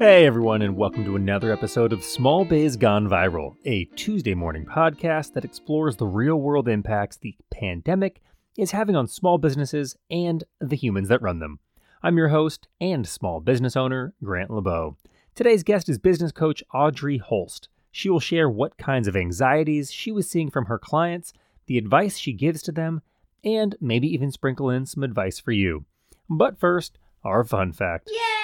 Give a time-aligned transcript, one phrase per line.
[0.00, 4.64] Hey everyone, and welcome to another episode of Small Biz Gone Viral, a Tuesday morning
[4.64, 8.22] podcast that explores the real world impacts the pandemic
[8.56, 11.58] is having on small businesses and the humans that run them.
[12.02, 14.96] I'm your host and small business owner, Grant LeBeau.
[15.34, 17.68] Today's guest is business coach Audrey Holst.
[17.92, 21.34] She will share what kinds of anxieties she was seeing from her clients,
[21.66, 23.02] the advice she gives to them,
[23.44, 25.84] and maybe even sprinkle in some advice for you.
[26.30, 28.08] But first, our fun fact.
[28.10, 28.39] Yay!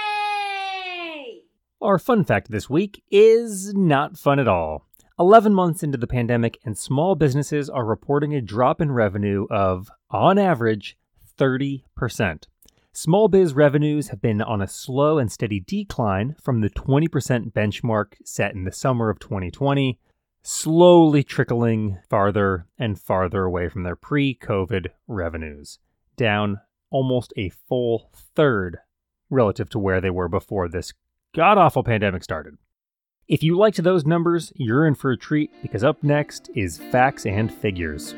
[1.82, 4.86] Our fun fact this week is not fun at all.
[5.18, 9.90] 11 months into the pandemic, and small businesses are reporting a drop in revenue of,
[10.10, 10.96] on average,
[11.38, 12.44] 30%.
[12.94, 18.14] Small biz revenues have been on a slow and steady decline from the 20% benchmark
[18.24, 19.98] set in the summer of 2020,
[20.42, 25.78] slowly trickling farther and farther away from their pre COVID revenues,
[26.16, 28.78] down almost a full third
[29.28, 30.94] relative to where they were before this
[31.34, 32.54] god awful pandemic started.
[33.28, 37.26] If you liked those numbers, you're in for a treat because up next is Facts
[37.26, 38.14] and Figures.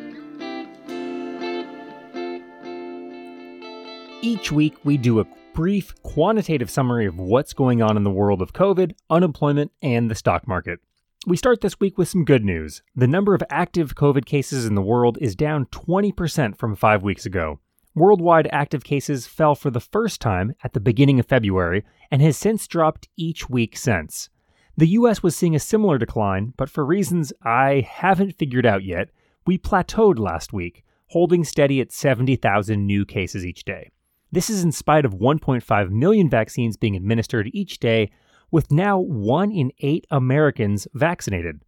[4.20, 8.42] Each week, we do a brief quantitative summary of what's going on in the world
[8.42, 10.80] of COVID, unemployment, and the stock market.
[11.26, 12.82] We start this week with some good news.
[12.94, 17.26] The number of active COVID cases in the world is down 20% from five weeks
[17.26, 17.60] ago.
[17.94, 22.36] Worldwide active cases fell for the first time at the beginning of February and has
[22.36, 24.30] since dropped each week since.
[24.76, 29.10] The US was seeing a similar decline, but for reasons I haven't figured out yet,
[29.46, 33.90] we plateaued last week, holding steady at 70,000 new cases each day.
[34.30, 38.10] This is in spite of 1.5 million vaccines being administered each day,
[38.50, 41.62] with now 1 in 8 Americans vaccinated.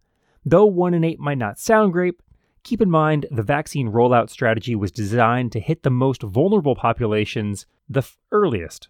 [0.45, 2.15] Though 1 in 8 might not sound great,
[2.63, 7.65] keep in mind the vaccine rollout strategy was designed to hit the most vulnerable populations
[7.89, 8.89] the f- earliest.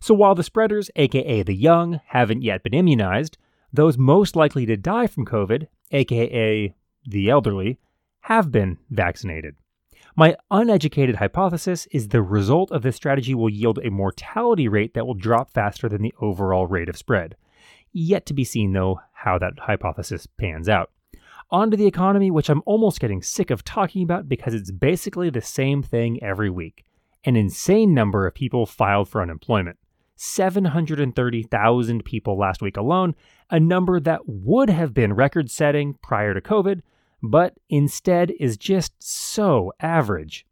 [0.00, 3.38] So while the spreaders, aka the young, haven't yet been immunized,
[3.72, 6.74] those most likely to die from COVID, aka
[7.06, 7.78] the elderly,
[8.22, 9.56] have been vaccinated.
[10.14, 15.06] My uneducated hypothesis is the result of this strategy will yield a mortality rate that
[15.06, 17.34] will drop faster than the overall rate of spread.
[17.92, 20.90] Yet to be seen, though, how that hypothesis pans out.
[21.50, 25.30] On to the economy, which I'm almost getting sick of talking about because it's basically
[25.30, 26.84] the same thing every week.
[27.24, 29.78] An insane number of people filed for unemployment.
[30.16, 33.14] 730,000 people last week alone,
[33.50, 36.80] a number that would have been record setting prior to COVID,
[37.22, 40.46] but instead is just so average.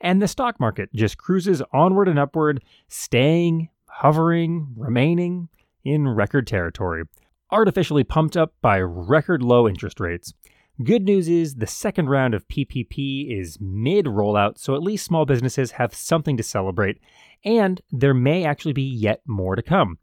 [0.00, 5.48] And the stock market just cruises onward and upward, staying, hovering, remaining
[5.84, 7.04] in record territory,
[7.50, 10.34] artificially pumped up by record low interest rates.
[10.82, 15.24] Good news is the second round of PPP is mid rollout, so at least small
[15.24, 17.00] businesses have something to celebrate,
[17.44, 19.98] and there may actually be yet more to come.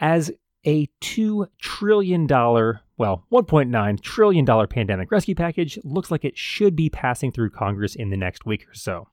[0.00, 0.32] As
[0.64, 7.30] a $2 trillion, well, $1.9 trillion pandemic rescue package looks like it should be passing
[7.30, 9.08] through Congress in the next week or so.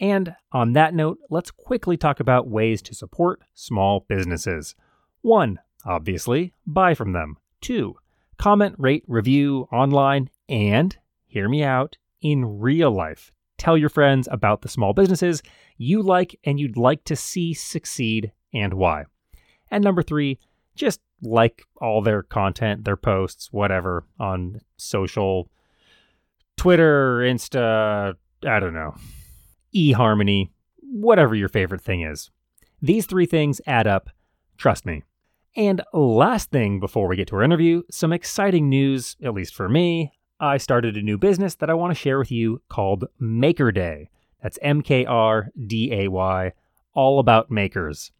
[0.00, 4.74] And on that note, let's quickly talk about ways to support small businesses.
[5.20, 7.36] One, obviously, buy from them.
[7.60, 7.96] Two,
[8.38, 13.32] comment, rate, review online, and hear me out in real life.
[13.58, 15.42] Tell your friends about the small businesses
[15.76, 19.04] you like and you'd like to see succeed and why.
[19.70, 20.38] And number three,
[20.74, 25.50] just like all their content, their posts, whatever on social,
[26.56, 28.14] Twitter, Insta,
[28.46, 28.94] I don't know,
[29.74, 30.50] eHarmony,
[30.80, 32.30] whatever your favorite thing is.
[32.80, 34.10] These three things add up,
[34.56, 35.02] trust me.
[35.58, 39.68] And last thing before we get to our interview, some exciting news, at least for
[39.68, 40.12] me.
[40.38, 44.08] I started a new business that I want to share with you called Maker Day.
[44.40, 46.52] That's M K R D A Y,
[46.94, 48.12] all about makers.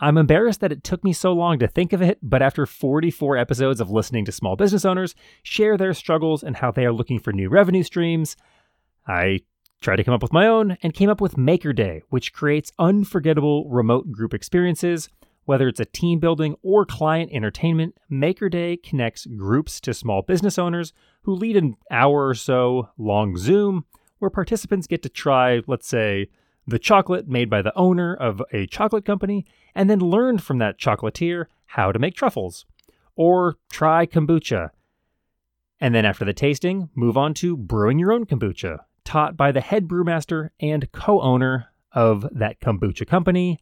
[0.00, 3.38] I'm embarrassed that it took me so long to think of it, but after 44
[3.38, 7.18] episodes of listening to small business owners share their struggles and how they are looking
[7.18, 8.36] for new revenue streams,
[9.06, 9.40] I
[9.80, 12.70] tried to come up with my own and came up with Maker Day, which creates
[12.78, 15.08] unforgettable remote group experiences.
[15.44, 20.58] Whether it's a team building or client entertainment, Maker Day connects groups to small business
[20.58, 20.92] owners
[21.22, 23.84] who lead an hour or so long Zoom
[24.18, 26.28] where participants get to try, let's say,
[26.64, 29.44] the chocolate made by the owner of a chocolate company,
[29.74, 32.64] and then learn from that chocolatier how to make truffles.
[33.16, 34.70] Or try kombucha.
[35.80, 39.60] And then after the tasting, move on to brewing your own kombucha, taught by the
[39.60, 43.58] head brewmaster and co owner of that kombucha company,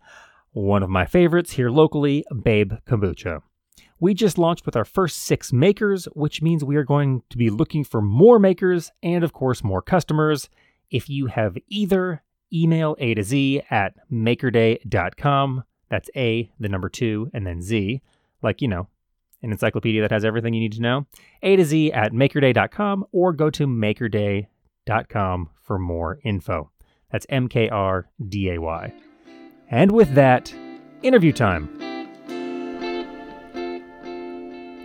[0.52, 3.42] one of my favorites here locally, Babe Kombucha.
[3.98, 7.50] We just launched with our first six makers, which means we are going to be
[7.50, 10.48] looking for more makers and, of course, more customers.
[10.90, 15.64] If you have either email A to Z at makerday.com.
[15.88, 18.00] That's A, the number two, and then Z,
[18.42, 18.88] like, you know,
[19.42, 21.06] an encyclopedia that has everything you need to know.
[21.42, 26.70] A to Z at makerday.com or go to makerday.com for more info.
[27.10, 28.92] That's M K R D A Y.
[29.72, 30.52] And with that,
[31.04, 31.68] interview time.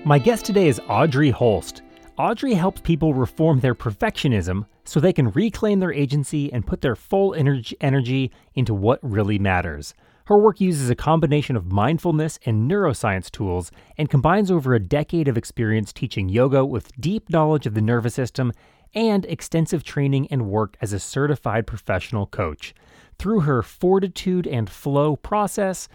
[0.06, 1.82] My guest today is Audrey Holst.
[2.20, 6.96] Audrey helps people reform their perfectionism so they can reclaim their agency and put their
[6.96, 9.96] full energy, into what really matters.
[10.26, 15.28] Her work uses a combination of mindfulness and neuroscience tools and combines over a decade
[15.28, 18.52] of experience teaching yoga with deep knowledge of the nervous system
[18.96, 22.74] and extensive training and work as a certified professional coach.
[23.20, 25.88] Through her fortitude and flow process,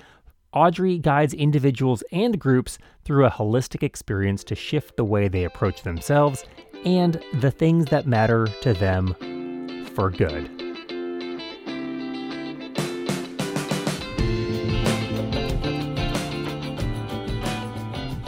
[0.52, 5.82] Audrey guides individuals and groups through a holistic experience to shift the way they approach
[5.82, 6.44] themselves
[6.85, 9.14] and the things that matter to them
[9.94, 10.50] for good.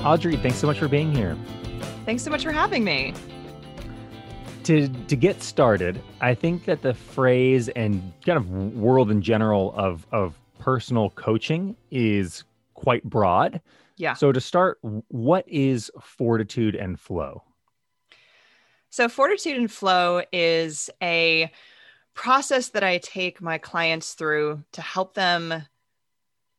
[0.05, 1.37] Audrey, thanks so much for being here.
[2.05, 3.15] Thanks so much for having me.
[4.65, 9.73] To to get started, I think that the phrase and kind of world in general
[9.77, 12.45] of of personal coaching is
[12.75, 13.61] quite broad.
[13.97, 14.15] Yeah.
[14.15, 14.79] So to start,
[15.09, 17.43] what is fortitude and flow?
[18.91, 21.51] So fortitude and flow is a
[22.15, 25.63] process that I take my clients through to help them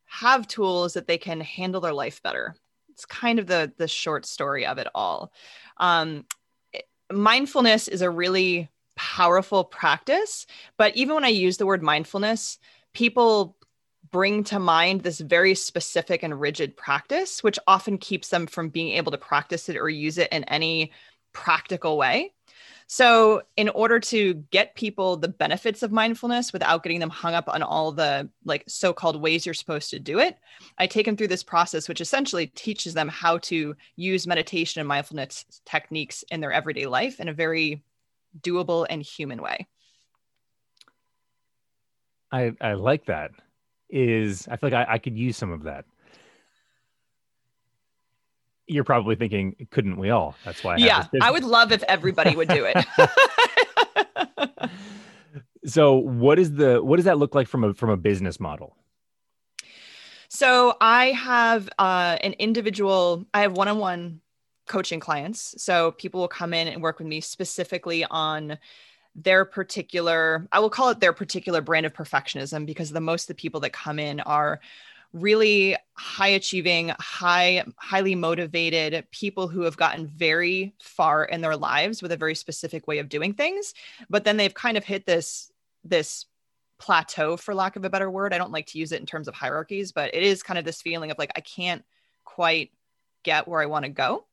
[0.06, 2.56] have tools that they can handle their life better
[2.94, 5.34] it's kind of the the short story of it all.
[5.78, 6.26] Um,
[7.14, 10.46] mindfulness is a really powerful practice,
[10.78, 12.60] but even when I use the word mindfulness,
[12.94, 13.58] people
[14.12, 18.90] bring to mind this very specific and rigid practice, which often keeps them from being
[18.90, 20.92] able to practice it or use it in any
[21.34, 22.32] practical way.
[22.88, 27.48] So, in order to get people the benefits of mindfulness without getting them hung up
[27.48, 30.38] on all the like so called ways you're supposed to do it,
[30.78, 34.88] I take them through this process, which essentially teaches them how to use meditation and
[34.88, 37.84] mindfulness techniques in their everyday life in a very
[38.42, 39.68] doable and human way.
[42.32, 43.32] I, I like that.
[43.90, 45.86] Is I feel like I, I could use some of that
[48.68, 50.36] you're probably thinking, couldn't we all?
[50.46, 50.76] That's why.
[50.76, 52.86] I yeah, I would love if everybody would do it.
[55.66, 58.76] so, what is the what does that look like from a from a business model?
[60.30, 63.26] So, I have uh, an individual.
[63.34, 64.22] I have one-on-one
[64.68, 65.56] coaching clients.
[65.58, 68.58] So, people will come in and work with me specifically on
[69.16, 70.48] their particular.
[70.52, 73.60] I will call it their particular brand of perfectionism because the most of the people
[73.62, 74.60] that come in are
[75.14, 82.02] really high achieving, high highly motivated people who have gotten very far in their lives
[82.02, 83.74] with a very specific way of doing things,
[84.10, 85.52] but then they've kind of hit this
[85.84, 86.26] this
[86.80, 88.34] plateau for lack of a better word.
[88.34, 90.66] I don't like to use it in terms of hierarchies, but it is kind of
[90.66, 91.84] this feeling of like I can't
[92.26, 92.72] quite
[93.24, 94.26] get where I want to go.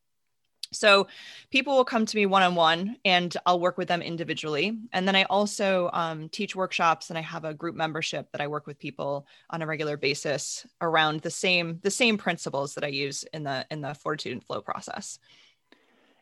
[0.72, 1.08] So
[1.50, 4.78] people will come to me one on one and I'll work with them individually.
[4.92, 8.46] And then I also um, teach workshops and I have a group membership that I
[8.46, 12.88] work with people on a regular basis around the same the same principles that I
[12.88, 15.18] use in the in the fortitude and flow process.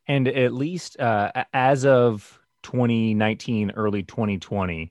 [0.06, 4.90] And at least uh, as of 2019, early 2020,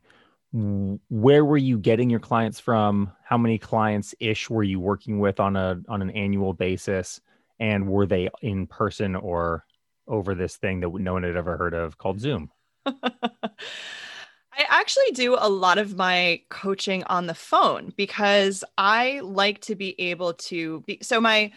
[1.09, 3.11] where were you getting your clients from?
[3.23, 7.19] How many clients ish were you working with on a on an annual basis?
[7.59, 9.65] And were they in person or
[10.07, 12.51] over this thing that no one had ever heard of called Zoom?
[12.85, 19.75] I actually do a lot of my coaching on the phone because I like to
[19.75, 21.51] be able to be so my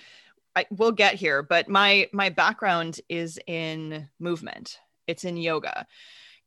[0.54, 4.78] I will get here, but my my background is in movement.
[5.06, 5.86] It's in yoga.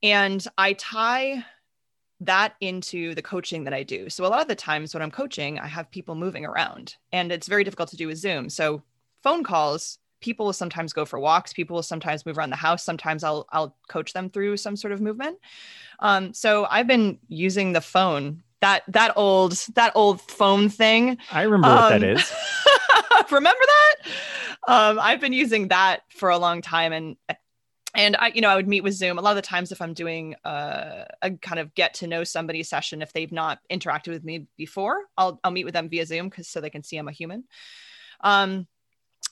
[0.03, 1.43] And I tie
[2.19, 4.09] that into the coaching that I do.
[4.09, 7.31] So a lot of the times when I'm coaching, I have people moving around and
[7.31, 8.49] it's very difficult to do with Zoom.
[8.49, 8.83] So
[9.23, 11.53] phone calls, people will sometimes go for walks.
[11.53, 12.83] People will sometimes move around the house.
[12.83, 15.39] Sometimes I'll I'll coach them through some sort of movement.
[15.99, 21.17] Um, so I've been using the phone that that old that old phone thing.
[21.31, 22.33] I remember um, what that
[23.15, 23.95] um, remember that?
[24.65, 27.17] Um, I've been using that for a long time, and
[27.95, 29.81] and I, you know, I would meet with Zoom a lot of the times if
[29.81, 33.01] I'm doing a, a kind of get to know somebody session.
[33.01, 36.47] If they've not interacted with me before, I'll I'll meet with them via Zoom because
[36.47, 37.43] so they can see I'm a human.
[38.21, 38.67] Um,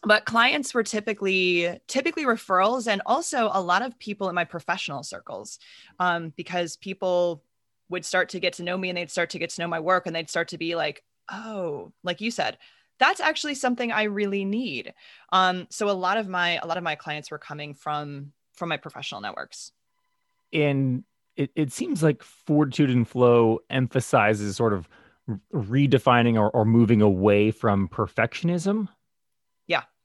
[0.04, 5.04] but clients were typically typically referrals and also a lot of people in my professional
[5.04, 5.60] circles
[6.00, 7.44] um, because people
[7.90, 9.80] would start to get to know me and they'd start to get to know my
[9.80, 12.58] work and they'd start to be like oh like you said
[13.00, 14.94] that's actually something i really need
[15.32, 18.70] um, so a lot of my a lot of my clients were coming from from
[18.70, 19.72] my professional networks
[20.54, 21.04] and
[21.36, 24.88] it, it seems like fortitude and flow emphasizes sort of
[25.54, 28.88] redefining or, or moving away from perfectionism.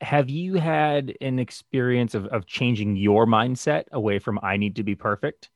[0.00, 4.82] Have you had an experience of, of changing your mindset away from I need to
[4.82, 5.50] be perfect?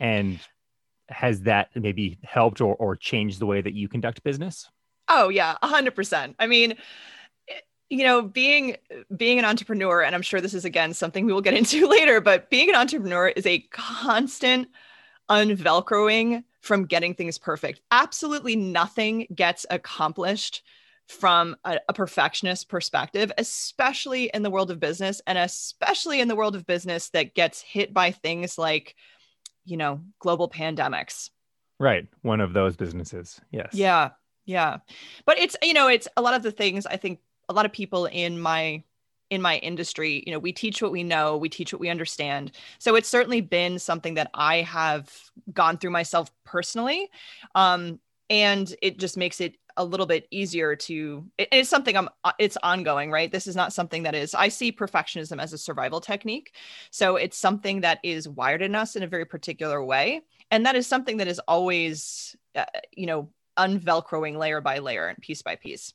[0.00, 0.40] And
[1.08, 4.68] has that maybe helped or, or changed the way that you conduct business?
[5.08, 6.36] Oh yeah, a hundred percent.
[6.38, 6.72] I mean,
[7.48, 8.76] eh, you know, being
[9.14, 12.20] being an entrepreneur, and I'm sure this is again something we will get into later,
[12.20, 14.68] but being an entrepreneur is a constant
[15.30, 17.80] unvelcroing from getting things perfect.
[17.90, 20.62] Absolutely nothing gets accomplished
[21.12, 26.36] from a, a, perfectionist perspective, especially in the world of business, and especially in the
[26.36, 28.96] world of business that gets hit by things like,
[29.64, 31.30] you know, global pandemics.
[31.78, 32.08] Right.
[32.22, 33.40] One of those businesses.
[33.50, 33.70] Yes.
[33.72, 34.10] Yeah.
[34.46, 34.78] Yeah.
[35.24, 37.72] But it's, you know, it's a lot of the things I think a lot of
[37.72, 38.82] people in my
[39.30, 42.52] in my industry, you know, we teach what we know, we teach what we understand.
[42.78, 45.10] So it's certainly been something that I have
[45.54, 47.08] gone through myself personally.
[47.54, 52.08] Um, and it just makes it a little bit easier to it, it's something i'm
[52.24, 53.30] uh, it's ongoing right?
[53.30, 56.54] This is not something that is i see perfectionism as a survival technique.
[56.90, 60.22] So it's something that is wired in us in a very particular way.
[60.50, 65.18] And that is something that is always uh, you know unvelcroing layer by layer and
[65.18, 65.92] piece by piece.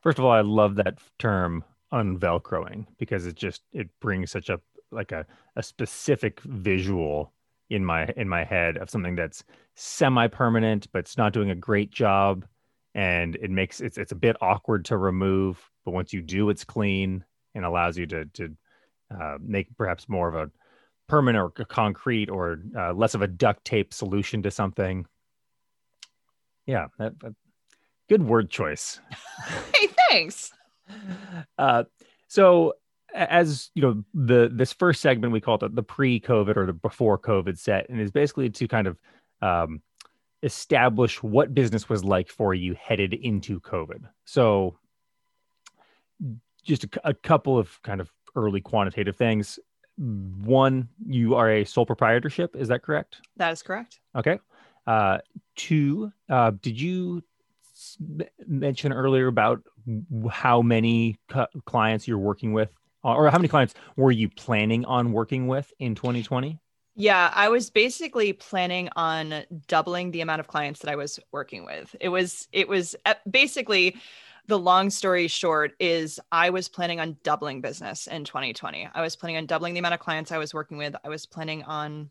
[0.00, 4.60] First of all i love that term unvelcroing because it just it brings such a
[4.92, 5.26] like a,
[5.56, 7.32] a specific visual
[7.68, 9.44] in my in my head of something that's
[9.76, 12.44] semi-permanent but it's not doing a great job
[12.94, 16.64] and it makes it's it's a bit awkward to remove but once you do it's
[16.64, 18.56] clean and allows you to to
[19.14, 20.50] uh, make perhaps more of a
[21.08, 25.06] permanent or concrete or uh, less of a duct tape solution to something.
[26.66, 27.34] Yeah that, that,
[28.08, 29.00] good word choice.
[29.74, 30.52] Hey thanks.
[31.56, 31.84] Uh,
[32.28, 32.74] so
[33.14, 36.72] as you know, the this first segment we call it the, the pre-COVID or the
[36.72, 38.98] before COVID set, and is basically to kind of
[39.42, 39.80] um,
[40.42, 44.08] establish what business was like for you headed into COVID.
[44.24, 44.78] So,
[46.64, 49.58] just a, a couple of kind of early quantitative things.
[49.96, 52.56] One, you are a sole proprietorship.
[52.56, 53.20] Is that correct?
[53.36, 54.00] That is correct.
[54.16, 54.38] Okay.
[54.86, 55.18] Uh,
[55.56, 57.22] two, uh, did you
[58.46, 59.62] mention earlier about
[60.30, 62.70] how many cu- clients you're working with,
[63.02, 66.58] or how many clients were you planning on working with in 2020?
[66.96, 71.64] Yeah, I was basically planning on doubling the amount of clients that I was working
[71.64, 71.94] with.
[72.00, 73.96] It was it was uh, basically
[74.46, 78.88] the long story short is I was planning on doubling business in 2020.
[78.92, 80.94] I was planning on doubling the amount of clients I was working with.
[81.04, 82.10] I was planning on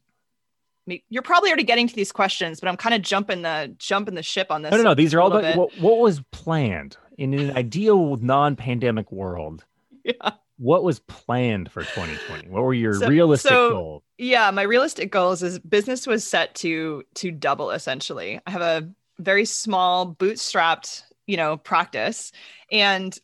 [1.10, 4.24] you're probably already getting to these questions, but I'm kind of jumping the jumping the
[4.24, 4.72] ship on this.
[4.72, 4.94] No, no, no.
[4.96, 9.66] These are all the what, what, was planned in an ideal non-pandemic world.
[10.02, 10.32] Yeah.
[10.58, 12.48] What was planned for 2020?
[12.50, 14.04] What were your so, realistic so, goals?
[14.22, 18.38] Yeah, my realistic goals is business was set to to double essentially.
[18.46, 22.34] I have a very small bootstrapped, you know, practice
[22.70, 23.18] and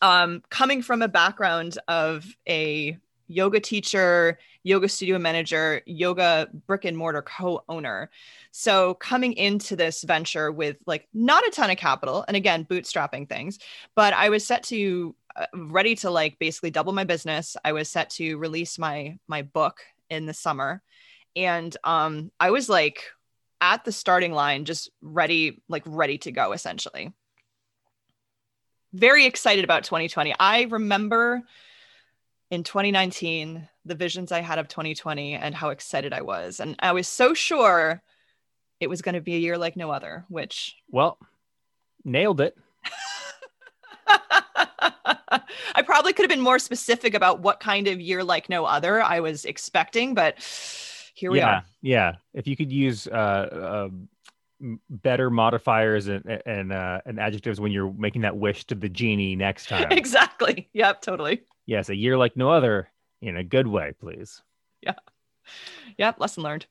[0.00, 2.96] um coming from a background of a
[3.28, 8.10] yoga teacher, yoga studio manager, yoga brick and mortar co owner.
[8.52, 13.28] So coming into this venture with like not a ton of capital and again, bootstrapping
[13.28, 13.58] things,
[13.94, 17.54] but I was set to uh, ready to like basically double my business.
[17.66, 20.82] I was set to release my my book in the summer.
[21.34, 23.04] And um I was like
[23.60, 27.12] at the starting line just ready like ready to go essentially.
[28.92, 30.34] Very excited about 2020.
[30.38, 31.42] I remember
[32.50, 36.60] in 2019 the visions I had of 2020 and how excited I was.
[36.60, 38.02] And I was so sure
[38.80, 40.76] it was going to be a year like no other, which.
[40.90, 41.18] Well,
[42.04, 42.56] nailed it.
[45.74, 49.02] I probably could have been more specific about what kind of year like no other
[49.02, 50.38] I was expecting, but
[51.14, 51.64] here we yeah, are.
[51.82, 52.12] Yeah.
[52.34, 53.88] If you could use uh, uh,
[54.88, 59.36] better modifiers and and, uh, and adjectives when you're making that wish to the genie
[59.36, 59.90] next time.
[59.90, 60.68] exactly.
[60.72, 61.02] Yep.
[61.02, 61.42] Totally.
[61.66, 62.88] Yes, a year like no other
[63.20, 64.42] in a good way, please.
[64.82, 64.94] Yeah.
[65.98, 66.12] Yeah.
[66.18, 66.66] Lesson learned.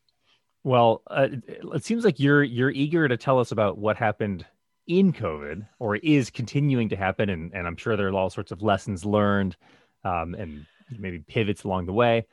[0.63, 1.27] Well, uh,
[1.73, 4.45] it seems like you're you're eager to tell us about what happened
[4.87, 8.51] in COVID or is continuing to happen, and and I'm sure there are all sorts
[8.51, 9.55] of lessons learned,
[10.03, 10.65] um, and
[10.97, 12.25] maybe pivots along the way.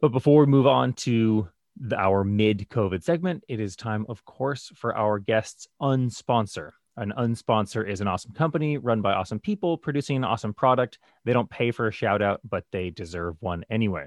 [0.00, 4.24] But before we move on to the, our mid COVID segment, it is time, of
[4.24, 6.70] course, for our guests unsponsor.
[6.96, 10.98] An unsponsor is an awesome company run by awesome people producing an awesome product.
[11.24, 14.06] They don't pay for a shout out, but they deserve one anyway.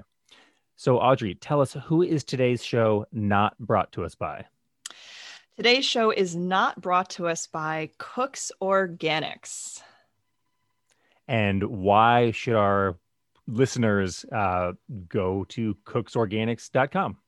[0.76, 4.44] So, Audrey, tell us who is today's show not brought to us by?
[5.56, 9.80] Today's show is not brought to us by Cooks Organics.
[11.28, 12.98] And why should our
[13.46, 14.72] listeners uh,
[15.08, 17.18] go to cooksorganics.com?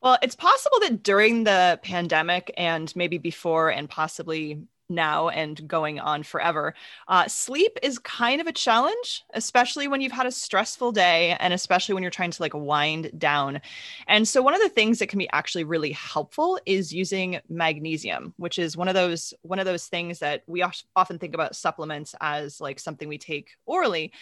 [0.00, 5.98] Well, it's possible that during the pandemic and maybe before and possibly now and going
[5.98, 6.74] on forever.
[7.08, 11.52] Uh, sleep is kind of a challenge, especially when you've had a stressful day and
[11.52, 13.60] especially when you're trying to like wind down.
[14.06, 18.34] And so, one of the things that can be actually really helpful is using magnesium,
[18.36, 20.64] which is one of those one of those things that we
[20.96, 24.12] often think about supplements as like something we take orally.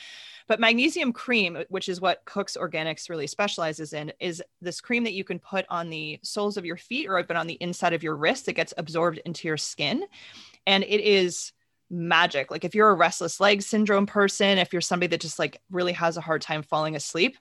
[0.50, 5.12] But magnesium cream, which is what Cook's Organics really specializes in, is this cream that
[5.12, 8.02] you can put on the soles of your feet or even on the inside of
[8.02, 10.04] your wrist that gets absorbed into your skin
[10.66, 11.52] and it is
[11.88, 12.50] magic.
[12.50, 15.92] Like if you're a restless leg syndrome person, if you're somebody that just like really
[15.92, 17.36] has a hard time falling asleep,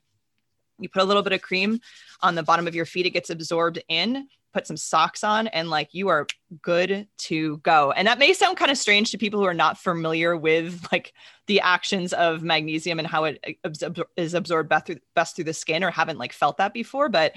[0.80, 1.80] you put a little bit of cream
[2.22, 5.70] on the bottom of your feet, it gets absorbed in, put some socks on, and
[5.70, 6.28] like you are
[6.62, 7.92] good to go.
[7.92, 11.14] And that may sound kind of strange to people who are not familiar with like
[11.48, 15.54] the actions of magnesium and how it uh, is absorbed best through, best through the
[15.54, 17.34] skin or haven't like felt that before, but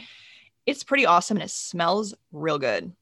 [0.66, 2.92] it's pretty awesome and it smells real good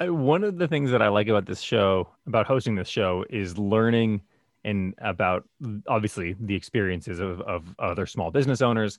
[0.00, 3.24] uh, one of the things that I like about this show, about hosting this show,
[3.30, 4.22] is learning
[4.64, 5.44] and about
[5.86, 8.98] obviously the experiences of, of other small business owners.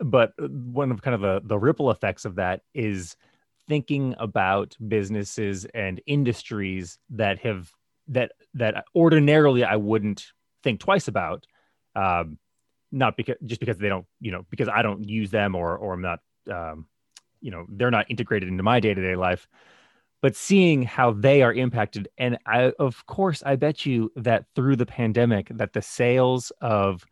[0.00, 3.16] But one of kind of the, the ripple effects of that is
[3.68, 7.70] thinking about businesses and industries that have
[8.08, 10.26] that that ordinarily I wouldn't
[10.62, 11.46] think twice about.
[11.96, 12.38] Um,
[12.90, 15.94] not because just because they don't, you know, because I don't use them or or
[15.94, 16.20] I'm not,
[16.50, 16.86] um,
[17.40, 19.48] you know, they're not integrated into my day to day life
[20.24, 24.74] but seeing how they are impacted and i of course i bet you that through
[24.74, 27.04] the pandemic that the sales of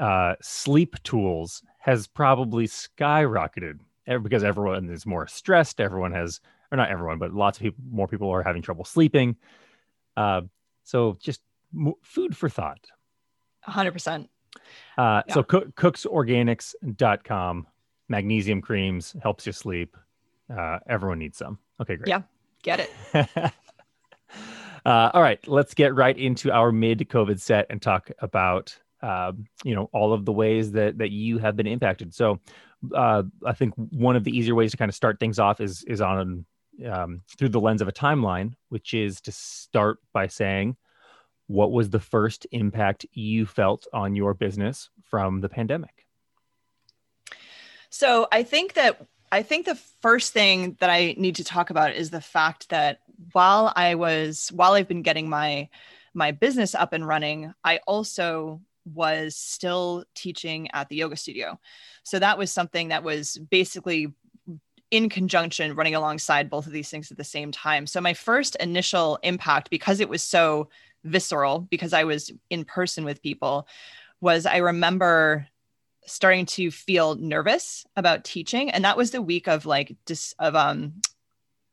[0.00, 3.78] uh, sleep tools has probably skyrocketed
[4.22, 6.40] because everyone is more stressed everyone has
[6.72, 9.36] or not everyone but lots of people more people are having trouble sleeping.
[10.16, 10.42] Uh,
[10.84, 11.40] so just
[12.02, 12.80] food for thought.
[13.68, 14.28] 100%
[14.98, 15.34] uh, yeah.
[15.34, 17.66] so co- cooksorganics.com
[18.08, 19.96] magnesium creams helps you sleep.
[20.54, 21.58] Uh, everyone needs some.
[21.80, 22.08] Okay great.
[22.08, 22.22] Yeah
[22.64, 22.90] Get it.
[24.86, 29.74] uh, all right, let's get right into our mid-COVID set and talk about um, you
[29.74, 32.14] know all of the ways that that you have been impacted.
[32.14, 32.40] So,
[32.94, 35.84] uh, I think one of the easier ways to kind of start things off is
[35.84, 36.46] is on
[36.90, 40.76] um, through the lens of a timeline, which is to start by saying,
[41.46, 46.06] what was the first impact you felt on your business from the pandemic?
[47.90, 51.94] So I think that I think the first thing that I need to talk about
[51.94, 53.00] is the fact that
[53.32, 55.68] while I was while I've been getting my
[56.14, 61.58] my business up and running, I also was still teaching at the yoga studio.
[62.02, 64.12] So that was something that was basically
[64.90, 67.86] in conjunction running alongside both of these things at the same time.
[67.86, 70.68] So my first initial impact because it was so
[71.04, 73.66] visceral because I was in person with people
[74.20, 75.48] was I remember
[76.06, 80.54] starting to feel nervous about teaching and that was the week of like dis- of
[80.54, 81.00] um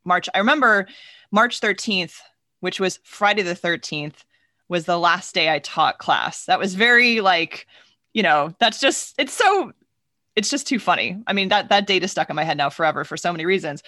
[0.04, 0.86] march i remember
[1.30, 2.16] march 13th
[2.60, 4.24] which was friday the 13th
[4.72, 7.66] was the last day i taught class that was very like
[8.12, 9.70] you know that's just it's so
[10.34, 12.68] it's just too funny i mean that that date is stuck in my head now
[12.68, 13.82] forever for so many reasons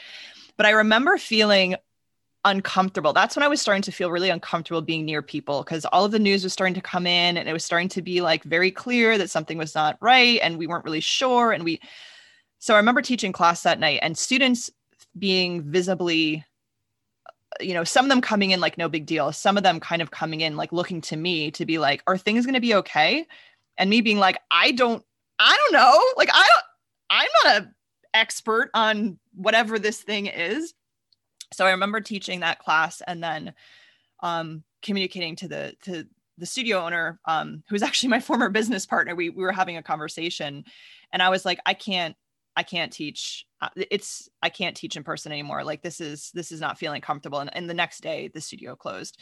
[0.57, 1.75] but i remember feeling
[2.45, 3.13] uncomfortable.
[3.13, 6.13] That's when I was starting to feel really uncomfortable being near people because all of
[6.13, 8.71] the news was starting to come in and it was starting to be like very
[8.71, 11.53] clear that something was not right and we weren't really sure.
[11.53, 11.81] And we,
[12.59, 14.71] so I remember teaching class that night and students
[15.19, 16.45] being visibly,
[17.61, 20.03] you know, some of them coming in like no big deal, some of them kind
[20.03, 22.75] of coming in like looking to me to be like, are things going to be
[22.75, 23.27] okay?
[23.79, 25.05] And me being like, I don't,
[25.39, 26.03] I don't know.
[26.17, 26.65] Like, I don't,
[27.11, 27.71] I'm not a
[28.15, 30.75] expert on whatever this thing is
[31.55, 33.55] so I remember teaching that class and then
[34.21, 39.15] um, communicating to the to the studio owner, um, who's actually my former business partner.
[39.15, 40.65] We we were having a conversation,
[41.13, 42.17] and I was like, I can't
[42.57, 43.47] I can't teach.
[43.61, 45.65] Uh, it's I can't teach in person anymore.
[45.65, 47.41] Like this is this is not feeling comfortable.
[47.41, 49.21] And, and the next day, the studio closed.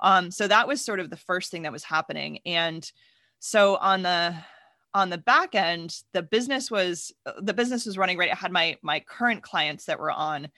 [0.00, 2.40] Um, so that was sort of the first thing that was happening.
[2.44, 2.90] And
[3.38, 4.34] so on the
[4.92, 8.30] on the back end, the business was the business was running right.
[8.30, 10.48] I had my my current clients that were on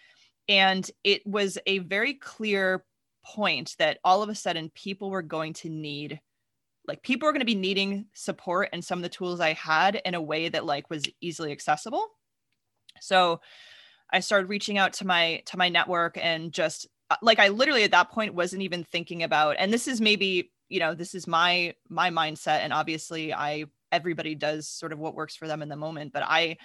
[0.48, 2.84] and it was a very clear
[3.24, 6.20] point that all of a sudden people were going to need
[6.86, 10.00] like people are going to be needing support and some of the tools I had
[10.04, 12.06] in a way that like was easily accessible.
[13.00, 13.40] So
[14.12, 17.84] I started reaching out to my to my network and just uh, like I literally
[17.84, 21.26] at that point wasn't even thinking about and this is maybe you know this is
[21.26, 25.68] my my mindset and obviously I everybody does sort of what works for them in
[25.68, 26.56] the moment but I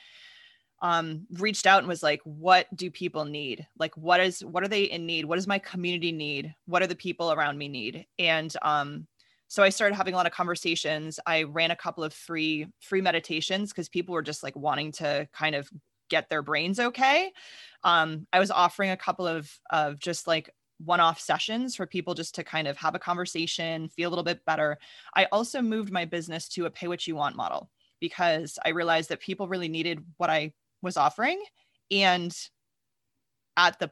[0.82, 3.68] um, reached out and was like, what do people need?
[3.78, 5.26] Like, what is, what are they in need?
[5.26, 6.56] What does my community need?
[6.66, 8.08] What are the people around me need?
[8.18, 9.08] And um,
[9.52, 11.20] so I started having a lot of conversations.
[11.26, 15.28] I ran a couple of free, free meditations because people were just like wanting to
[15.34, 15.70] kind of
[16.10, 17.34] get their brains okay.
[17.84, 22.34] Um, I was offering a couple of of just like one-off sessions for people just
[22.36, 24.78] to kind of have a conversation, feel a little bit better.
[25.18, 29.10] I also moved my business to a pay what you want model because I realized
[29.10, 31.44] that people really needed what I was offering
[31.92, 32.34] and
[33.58, 33.92] at the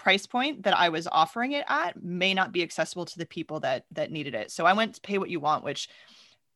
[0.00, 3.60] price point that I was offering it at may not be accessible to the people
[3.60, 4.50] that that needed it.
[4.50, 5.90] So I went to pay what you want, which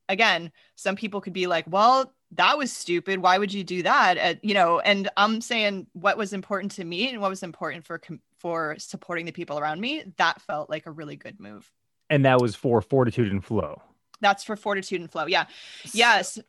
[0.09, 3.21] again, some people could be like, well, that was stupid.
[3.21, 4.19] Why would you do that?
[4.19, 7.85] Uh, you know, and I'm saying what was important to me and what was important
[7.85, 8.01] for
[8.39, 10.05] for supporting the people around me.
[10.17, 11.71] That felt like a really good move.
[12.09, 13.83] And that was for fortitude and flow.
[14.21, 15.27] That's for fortitude and flow.
[15.27, 15.45] Yeah.
[15.93, 16.39] Yes.
[16.39, 16.47] Okay,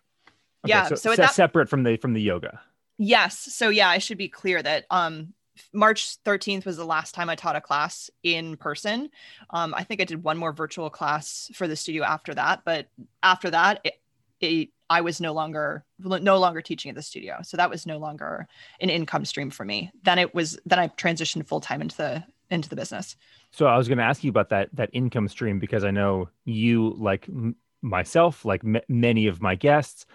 [0.66, 0.88] yeah.
[0.88, 2.62] So, so that, separate from the from the yoga.
[2.98, 3.38] Yes.
[3.38, 5.34] So yeah, I should be clear that um
[5.74, 9.10] March 13th was the last time I taught a class in person.
[9.50, 12.88] Um, I think I did one more virtual class for the studio after that, but
[13.24, 13.94] after that, it,
[14.42, 17.98] it, I was no longer no longer teaching at the studio, so that was no
[17.98, 18.48] longer
[18.80, 19.92] an income stream for me.
[20.04, 23.16] Then it was then I transitioned full time into the into the business.
[23.52, 26.30] So I was going to ask you about that that income stream because I know
[26.44, 30.06] you like m- myself, like m- many of my guests,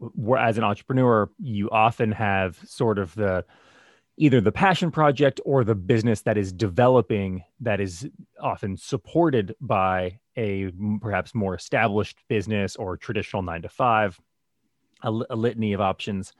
[0.00, 3.44] w- as an entrepreneur, you often have sort of the
[4.16, 8.08] either the passion project or the business that is developing that is
[8.40, 14.20] often supported by a perhaps more established business or traditional nine to five,
[15.02, 16.32] a, a litany of options.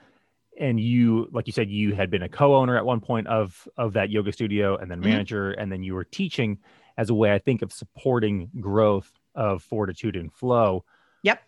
[0.59, 3.95] And you, like you said, you had been a co-owner at one point of of
[3.95, 5.11] that yoga studio, and then mm-hmm.
[5.11, 6.59] manager, and then you were teaching
[6.97, 10.85] as a way, I think, of supporting growth of fortitude and flow.
[11.25, 11.43] Yep.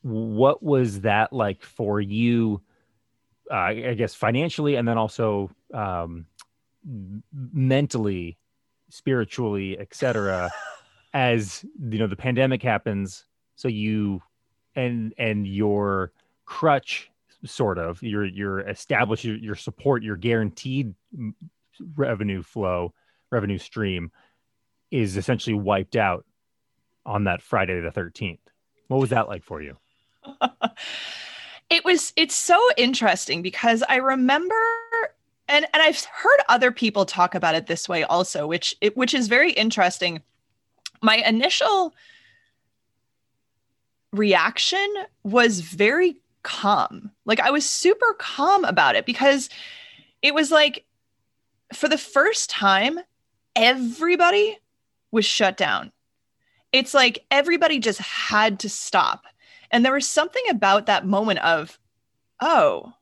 [0.00, 2.62] What was that like for you?
[3.52, 6.26] Uh, I guess financially and then also um,
[7.32, 8.38] mentally,
[8.88, 10.50] spiritually, etc.
[11.14, 14.22] as you know, the pandemic happens, so you
[14.74, 16.12] and and your
[16.46, 17.10] crutch
[17.44, 20.94] sort of your your established your, your support your guaranteed
[21.96, 22.94] revenue flow
[23.30, 24.12] revenue stream
[24.90, 26.24] is essentially wiped out
[27.04, 28.38] on that Friday the 13th.
[28.88, 29.76] What was that like for you?
[31.72, 34.54] it was it's so interesting because I remember
[35.48, 39.14] and and I've heard other people talk about it this way also, which it, which
[39.14, 40.20] is very interesting.
[41.00, 41.94] My initial
[44.12, 44.86] reaction
[45.22, 47.10] was very calm.
[47.24, 49.48] Like I was super calm about it because
[50.20, 50.84] it was like
[51.72, 53.00] for the first time
[53.56, 54.58] everybody
[55.10, 55.90] was shut down.
[56.70, 59.24] It's like everybody just had to stop.
[59.72, 61.78] And there was something about that moment of,
[62.40, 62.92] oh,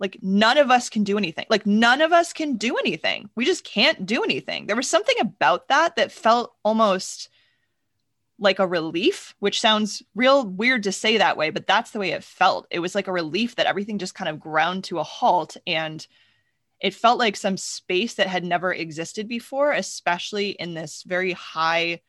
[0.00, 1.46] like none of us can do anything.
[1.48, 3.30] Like none of us can do anything.
[3.36, 4.66] We just can't do anything.
[4.66, 7.28] There was something about that that felt almost
[8.38, 12.10] like a relief, which sounds real weird to say that way, but that's the way
[12.12, 12.66] it felt.
[12.70, 16.04] It was like a relief that everything just kind of ground to a halt and
[16.80, 22.00] it felt like some space that had never existed before, especially in this very high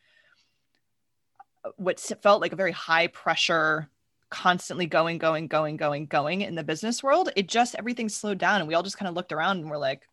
[1.77, 3.89] what felt like a very high pressure
[4.29, 8.61] constantly going going going going going in the business world it just everything slowed down
[8.61, 10.03] and we all just kind of looked around and we're like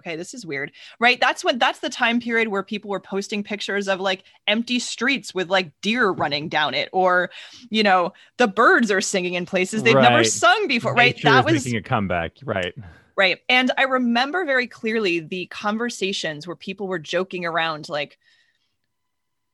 [0.00, 0.72] okay this is weird.
[0.98, 1.20] Right?
[1.20, 5.34] That's when that's the time period where people were posting pictures of like empty streets
[5.34, 7.30] with like deer running down it or
[7.70, 10.10] you know the birds are singing in places they've right.
[10.10, 12.74] never sung before Nature right that was making a comeback right.
[13.16, 13.40] Right.
[13.50, 18.18] And i remember very clearly the conversations where people were joking around like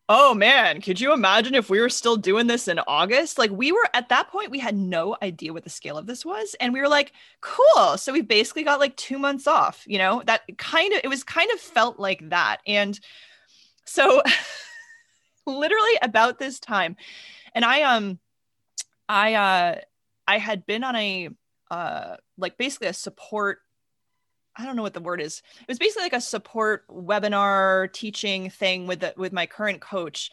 [0.09, 3.39] oh man, could you imagine if we were still doing this in August?
[3.39, 6.25] Like we were at that point, we had no idea what the scale of this
[6.25, 6.55] was.
[6.61, 7.99] And we were like, cool.
[7.99, 11.25] So we basically got like two months off, you know, that kind of, it was
[11.25, 12.59] kind of felt like that.
[12.67, 12.99] And
[13.85, 14.23] so
[15.47, 16.97] literally about this time,
[17.55, 18.19] and I, um,
[19.09, 19.81] I, uh,
[20.29, 21.31] I had been on a,
[21.71, 23.59] uh, like basically a support
[24.59, 25.43] I don't know what the word is.
[25.61, 30.31] It was basically like a support webinar teaching thing with the, with my current coach.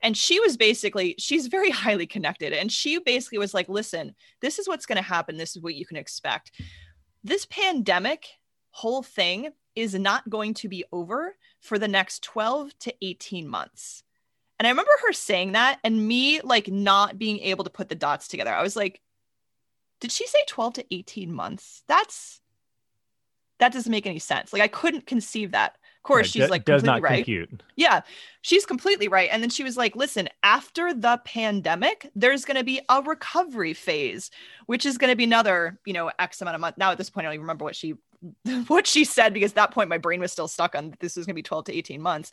[0.00, 2.52] And she was basically, she's very highly connected.
[2.52, 5.36] And she basically was like, listen, this is what's going to happen.
[5.36, 6.52] This is what you can expect.
[7.24, 8.28] This pandemic
[8.70, 14.02] whole thing is not going to be over for the next 12 to 18 months.
[14.58, 17.94] And I remember her saying that and me like not being able to put the
[17.94, 18.52] dots together.
[18.52, 19.00] I was like,
[20.00, 21.82] did she say 12 to 18 months?
[21.88, 22.40] That's
[23.58, 24.52] that doesn't make any sense.
[24.52, 25.76] Like I couldn't conceive that.
[25.98, 26.30] Of course, right.
[26.30, 27.16] she's D- like does not right.
[27.16, 27.62] compute.
[27.76, 28.00] Yeah,
[28.40, 29.28] she's completely right.
[29.30, 33.74] And then she was like, "Listen, after the pandemic, there's going to be a recovery
[33.74, 34.30] phase,
[34.66, 37.10] which is going to be another, you know, X amount of months." Now at this
[37.10, 37.94] point, I don't even remember what she
[38.68, 41.26] what she said because at that point my brain was still stuck on this is
[41.26, 42.30] going to be 12 to 18 months.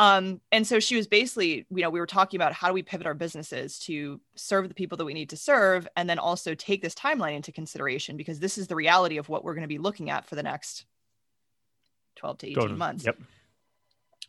[0.00, 2.82] Um, and so she was basically, you know, we were talking about how do we
[2.82, 6.54] pivot our businesses to serve the people that we need to serve, and then also
[6.54, 9.68] take this timeline into consideration because this is the reality of what we're going to
[9.68, 10.86] be looking at for the next
[12.16, 13.04] 12 to 18 months.
[13.04, 13.18] Yep.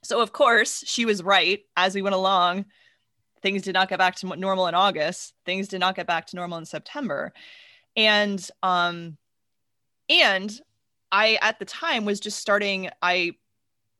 [0.04, 2.66] So, of course, she was right as we went along.
[3.42, 5.36] Things did not get back to normal in August.
[5.46, 7.32] Things did not get back to normal in September.
[7.96, 9.16] And, um,
[10.10, 10.52] and
[11.14, 13.36] I, at the time, was just starting, I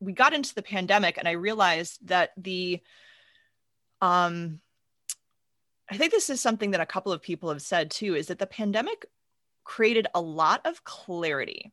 [0.02, 2.82] we got into the pandemic and I realized that the
[4.02, 4.60] um
[5.90, 8.40] I think this is something that a couple of people have said too is that
[8.40, 9.06] the pandemic
[9.64, 11.72] created a lot of clarity.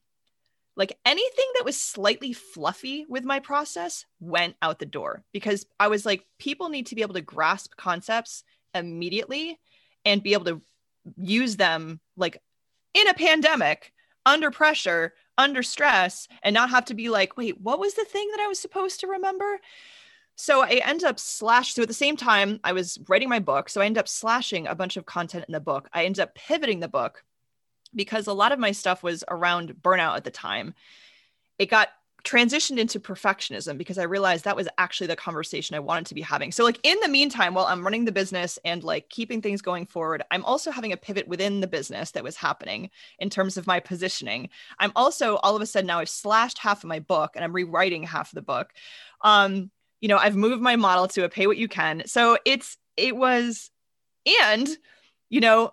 [0.76, 5.88] Like anything that was slightly fluffy with my process went out the door because I
[5.88, 9.58] was like, people need to be able to grasp concepts immediately
[10.04, 10.62] and be able to
[11.16, 12.40] use them like
[12.94, 13.92] in a pandemic
[14.26, 18.28] under pressure under stress and not have to be like, wait, what was the thing
[18.32, 19.60] that I was supposed to remember?
[20.36, 21.74] So I end up slash.
[21.74, 23.68] So at the same time, I was writing my book.
[23.68, 25.88] So I end up slashing a bunch of content in the book.
[25.92, 27.24] I end up pivoting the book
[27.94, 30.74] because a lot of my stuff was around burnout at the time.
[31.58, 31.88] It got
[32.24, 36.20] transitioned into perfectionism because I realized that was actually the conversation I wanted to be
[36.20, 36.52] having.
[36.52, 39.86] So like in the meantime while I'm running the business and like keeping things going
[39.86, 43.66] forward, I'm also having a pivot within the business that was happening in terms of
[43.66, 44.50] my positioning.
[44.78, 47.54] I'm also all of a sudden now I've slashed half of my book and I'm
[47.54, 48.72] rewriting half of the book.
[49.22, 52.02] Um you know, I've moved my model to a pay what you can.
[52.06, 53.70] So it's it was
[54.42, 54.68] and
[55.30, 55.72] you know,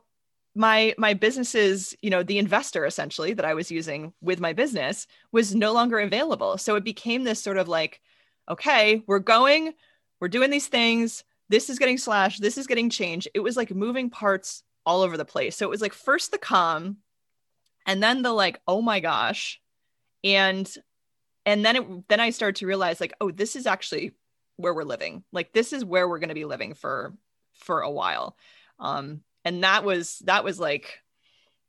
[0.56, 5.06] my my business's you know the investor essentially that i was using with my business
[5.32, 6.58] was no longer available.
[6.58, 8.02] So it became this sort of like
[8.50, 9.74] okay we're going
[10.22, 11.24] we're doing these things.
[11.50, 12.42] This is getting slashed.
[12.42, 13.28] This is getting changed.
[13.36, 15.58] It was like moving parts all over the place.
[15.58, 16.98] So it was like first the calm
[17.86, 19.60] and then the like oh my gosh.
[20.24, 20.74] And
[21.46, 24.14] and then it then i started to realize like oh this is actually
[24.56, 25.26] where we're living.
[25.34, 27.14] Like this is where we're going to be living for
[27.56, 28.38] for a while.
[28.80, 31.00] Um and that was that was like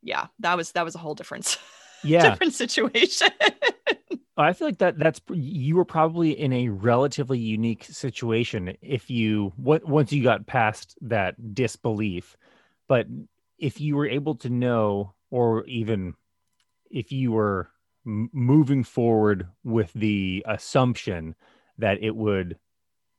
[0.03, 1.59] yeah that was that was a whole different
[2.07, 2.31] yeah.
[2.31, 3.29] Different situation.
[4.39, 9.53] I feel like that that's you were probably in a relatively unique situation if you
[9.57, 12.37] what once you got past that disbelief.
[12.87, 13.07] But
[13.59, 16.15] if you were able to know or even
[16.91, 17.71] if you were
[18.07, 21.35] m- moving forward with the assumption
[21.79, 22.59] that it would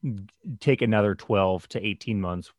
[0.06, 2.52] mm, take another 12 to 18 months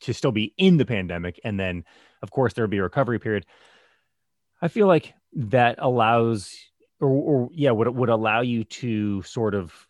[0.00, 1.84] to still be in the pandemic and then
[2.22, 3.46] of course there would be a recovery period.
[4.62, 6.54] I feel like that allows
[7.00, 9.86] or, or yeah would would allow you to sort of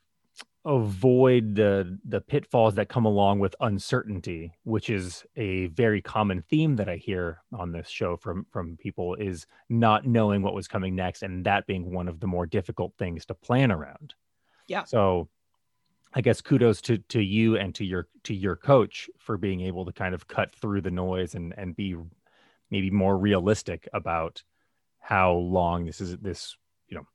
[0.67, 6.77] avoid the the pitfalls that come along with uncertainty which is a very common theme
[6.77, 10.95] that i hear on this show from from people is not knowing what was coming
[10.95, 14.15] next and that being one of the more difficult things to plan around.
[14.67, 14.85] Yeah.
[14.85, 15.29] So
[16.13, 19.85] I guess kudos to to you and to your to your coach for being able
[19.87, 21.97] to kind of cut through the noise and and be
[22.71, 24.43] maybe more realistic about
[24.99, 26.57] how long this is this
[26.89, 27.07] you know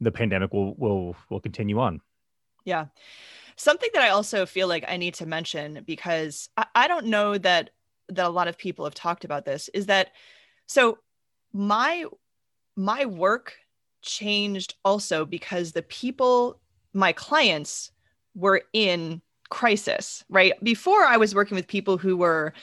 [0.00, 2.00] the pandemic will will will continue on.
[2.64, 2.86] Yeah.
[3.56, 7.36] Something that I also feel like I need to mention because I, I don't know
[7.38, 7.70] that
[8.08, 10.12] that a lot of people have talked about this is that
[10.66, 10.98] so
[11.52, 12.04] my
[12.76, 13.54] my work
[14.00, 16.60] changed also because the people
[16.92, 17.90] my clients
[18.34, 20.52] were in crisis, right?
[20.62, 22.54] Before I was working with people who were,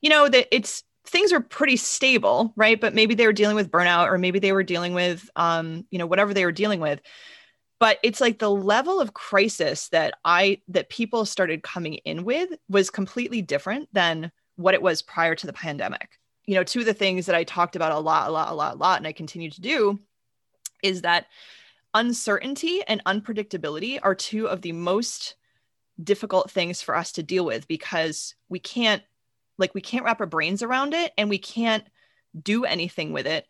[0.00, 2.80] you know, that it's things were pretty stable, right?
[2.80, 5.98] But maybe they were dealing with burnout or maybe they were dealing with um, you
[5.98, 7.00] know, whatever they were dealing with.
[7.78, 12.50] But it's like the level of crisis that I that people started coming in with
[12.68, 16.18] was completely different than what it was prior to the pandemic.
[16.46, 18.54] You know, two of the things that I talked about a lot, a lot, a
[18.54, 20.00] lot, a lot, and I continue to do
[20.82, 21.26] is that
[21.94, 25.36] uncertainty and unpredictability are two of the most
[26.02, 29.02] difficult things for us to deal with because we can't
[29.58, 31.84] like we can't wrap our brains around it and we can't
[32.40, 33.46] do anything with it.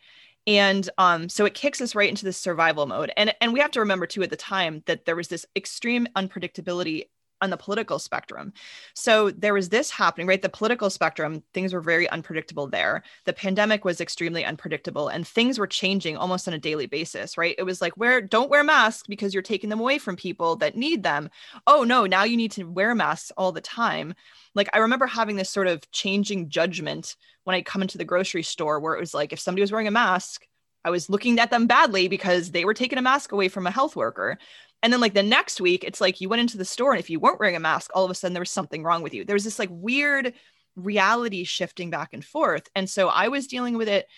[0.46, 3.12] And um, so it kicks us right into this survival mode.
[3.16, 6.08] And and we have to remember too at the time that there was this extreme
[6.16, 7.08] unpredictability
[7.42, 8.52] on the political spectrum.
[8.94, 10.40] So there was this happening, right?
[10.40, 13.02] The political spectrum, things were very unpredictable there.
[13.24, 17.56] The pandemic was extremely unpredictable and things were changing almost on a daily basis, right?
[17.58, 20.76] It was like, wear don't wear masks because you're taking them away from people that
[20.76, 21.28] need them.
[21.66, 24.14] Oh no, now you need to wear masks all the time.
[24.54, 28.44] Like I remember having this sort of changing judgment when I come into the grocery
[28.44, 30.46] store where it was like if somebody was wearing a mask,
[30.84, 33.70] I was looking at them badly because they were taking a mask away from a
[33.70, 34.38] health worker.
[34.82, 37.10] And then like the next week, it's like you went into the store and if
[37.10, 39.24] you weren't wearing a mask, all of a sudden there was something wrong with you.
[39.24, 40.34] There was this like weird
[40.74, 42.68] reality shifting back and forth.
[42.74, 44.08] And so I was dealing with it.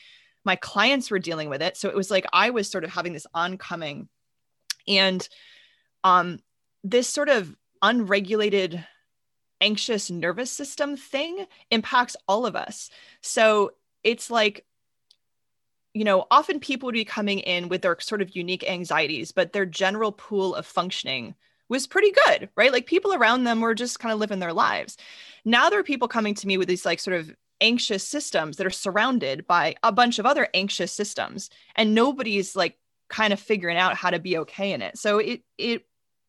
[0.45, 1.77] My clients were dealing with it.
[1.77, 4.09] So it was like I was sort of having this oncoming.
[4.89, 5.27] And
[6.03, 6.39] um
[6.83, 8.85] this sort of unregulated
[9.61, 12.91] anxious nervous system thing impacts all of us.
[13.23, 13.73] So
[14.03, 14.67] it's like,
[15.95, 19.53] you know, often people would be coming in with their sort of unique anxieties, but
[19.53, 21.35] their general pool of functioning
[21.69, 22.73] was pretty good, right?
[22.73, 24.97] Like people around them were just kind of living their lives.
[25.45, 28.67] Now there are people coming to me with these like sort of anxious systems that
[28.67, 32.77] are surrounded by a bunch of other anxious systems and nobody's like
[33.09, 34.99] kind of figuring out how to be okay in it.
[34.99, 35.87] So it it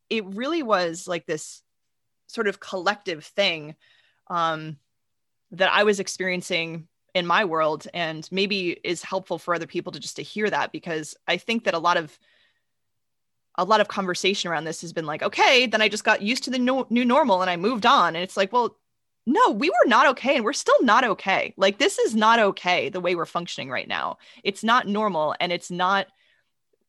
[0.09, 1.63] it really was like this
[2.27, 3.75] sort of collective thing
[4.27, 4.77] um,
[5.51, 9.99] that I was experiencing in my world, and maybe is helpful for other people to
[9.99, 12.19] just to hear that because I think that a lot of
[13.57, 16.43] a lot of conversation around this has been like, okay, then I just got used
[16.43, 18.77] to the no- new normal and I moved on, and it's like, well,
[19.25, 21.53] no, we were not okay, and we're still not okay.
[21.57, 24.17] Like this is not okay the way we're functioning right now.
[24.43, 26.07] It's not normal, and it's not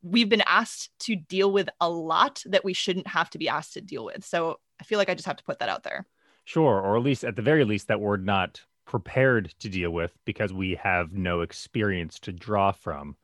[0.02, 3.74] we've been asked to deal with a lot that we shouldn't have to be asked
[3.74, 4.24] to deal with.
[4.24, 6.06] So I feel like I just have to put that out there.
[6.44, 10.12] Sure, or at least at the very least that we're not prepared to deal with
[10.24, 13.16] because we have no experience to draw from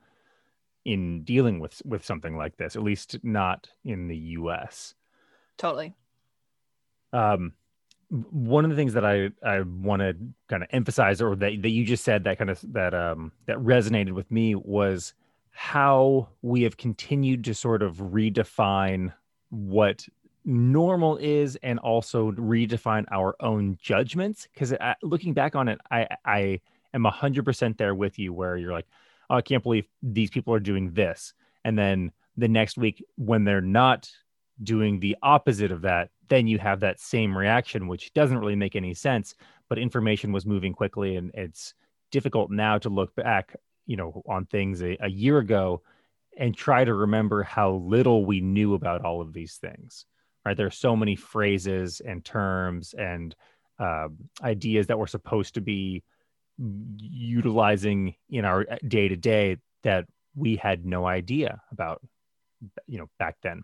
[0.84, 4.94] in dealing with with something like this, at least not in the US.
[5.56, 5.94] Totally.
[7.12, 7.52] Um
[8.30, 10.14] one of the things that I, I want to
[10.46, 13.56] kind of emphasize or that, that you just said that kind of that um that
[13.58, 15.14] resonated with me was
[15.50, 19.12] how we have continued to sort of redefine
[19.50, 20.06] what
[20.44, 26.60] normal is and also redefine our own judgments because looking back on it i i
[26.94, 28.86] am 100% there with you where you're like
[29.30, 31.34] oh, i can't believe these people are doing this.
[31.64, 34.10] And then the next week when they're not
[34.62, 38.76] doing the opposite of that then you have that same reaction which doesn't really make
[38.76, 39.34] any sense
[39.68, 41.74] but information was moving quickly and it's
[42.10, 45.82] difficult now to look back you know on things a, a year ago
[46.38, 50.06] and try to remember how little we knew about all of these things
[50.44, 50.56] right?
[50.56, 53.34] There's so many phrases and terms and
[53.78, 54.08] uh,
[54.42, 56.02] ideas that we're supposed to be
[56.98, 62.00] utilizing in our day to day that we had no idea about
[62.86, 63.62] you know back then.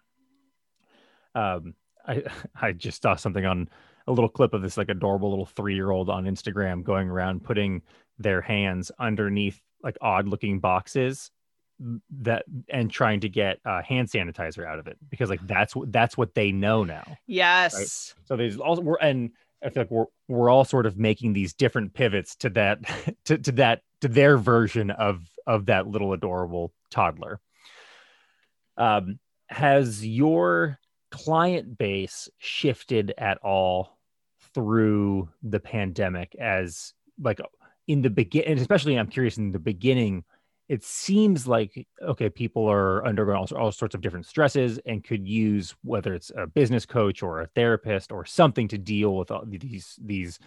[1.35, 1.75] Um
[2.09, 2.23] i
[2.61, 3.69] i just saw something on
[4.07, 7.45] a little clip of this like adorable little three year old on instagram going around
[7.45, 7.83] putting
[8.19, 11.31] their hands underneath like odd looking boxes
[12.21, 15.93] that and trying to get uh, hand sanitizer out of it because like that's what
[15.93, 17.17] that's what they know now.
[17.27, 17.75] Yes.
[17.75, 18.27] Right?
[18.27, 19.31] So there's also we're and
[19.63, 22.81] I feel like we're we're all sort of making these different pivots to that
[23.25, 27.41] to, to that to their version of of that little adorable toddler.
[28.77, 30.79] Um, has your
[31.11, 33.99] client base shifted at all
[34.55, 37.41] through the pandemic as like
[37.87, 40.25] in the beginning, especially I'm curious in the beginning,
[40.69, 45.27] it seems like okay, people are undergoing all, all sorts of different stresses and could
[45.27, 49.45] use whether it's a business coach or a therapist or something to deal with all
[49.47, 50.39] these these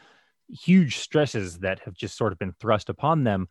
[0.47, 3.47] huge stresses that have just sort of been thrust upon them.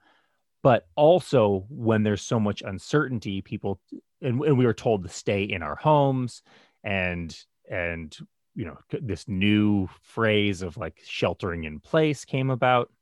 [0.63, 3.81] But also, when there's so much uncertainty, people
[4.23, 6.43] and, and we were told to stay in our homes
[6.85, 7.37] and
[7.69, 8.17] and
[8.55, 12.93] you know this new phrase of like sheltering in place came about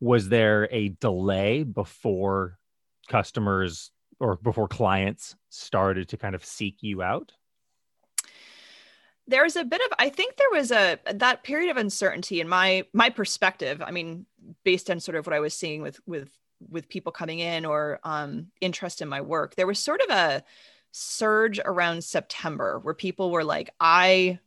[0.00, 2.58] was there a delay before
[3.08, 7.32] customers or before clients started to kind of seek you out?
[9.28, 12.84] There's a bit of I think there was a that period of uncertainty in my
[12.92, 13.82] my perspective.
[13.82, 14.26] I mean,
[14.64, 16.30] based on sort of what I was seeing with with
[16.70, 20.44] with people coming in or um, interest in my work, there was sort of a
[20.92, 24.38] surge around September where people were like, I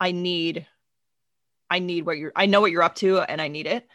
[0.00, 0.66] I need
[1.70, 3.86] I need what you're I know what you're up to and I need it.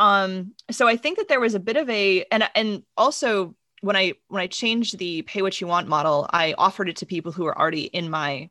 [0.00, 3.96] Um, so I think that there was a bit of a and and also when
[3.96, 7.32] I when I changed the pay what you want model, I offered it to people
[7.32, 8.48] who were already in my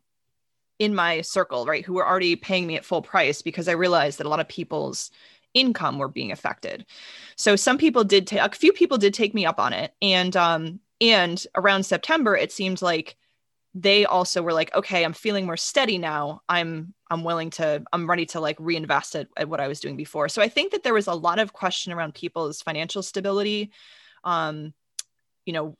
[0.78, 1.84] in my circle, right?
[1.84, 4.48] Who were already paying me at full price because I realized that a lot of
[4.48, 5.10] people's
[5.52, 6.86] income were being affected.
[7.36, 9.92] So some people did take a few people did take me up on it.
[10.00, 13.16] And um and around September, it seemed like
[13.74, 16.42] they also were like, okay, I'm feeling more steady now.
[16.48, 19.96] I'm I'm willing to I'm ready to like reinvest at, at what I was doing
[19.96, 20.28] before.
[20.28, 23.70] So I think that there was a lot of question around people's financial stability.
[24.24, 24.74] Um,
[25.46, 25.76] you know,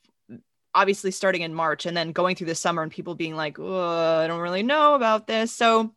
[0.75, 4.27] obviously starting in March and then going through the summer and people being like, I
[4.29, 5.53] don't really know about this.
[5.53, 5.93] So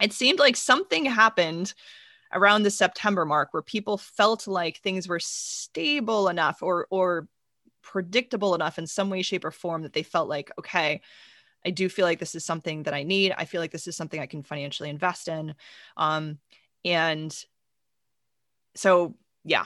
[0.00, 1.72] it seemed like something happened
[2.32, 7.28] around the September mark where people felt like things were stable enough or or
[7.84, 11.02] predictable enough in some way, shape, or form that they felt like, okay,
[11.64, 13.34] I do feel like this is something that I need.
[13.36, 15.54] I feel like this is something I can financially invest in.
[15.96, 16.38] Um,
[16.84, 17.34] and
[18.74, 19.14] so,
[19.44, 19.64] yeah,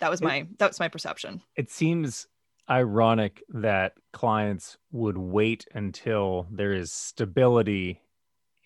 [0.00, 1.42] that was my that was my perception.
[1.56, 2.26] It seems
[2.68, 8.00] ironic that clients would wait until there is stability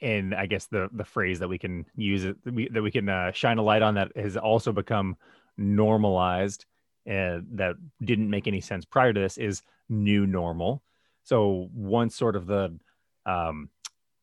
[0.01, 2.91] in I guess the the phrase that we can use it that we, that we
[2.91, 5.17] can uh, shine a light on that has also become
[5.57, 6.67] normalized
[7.09, 10.83] uh, that didn't make any sense prior to this is new normal.
[11.25, 12.79] So once sort of the
[13.27, 13.71] um,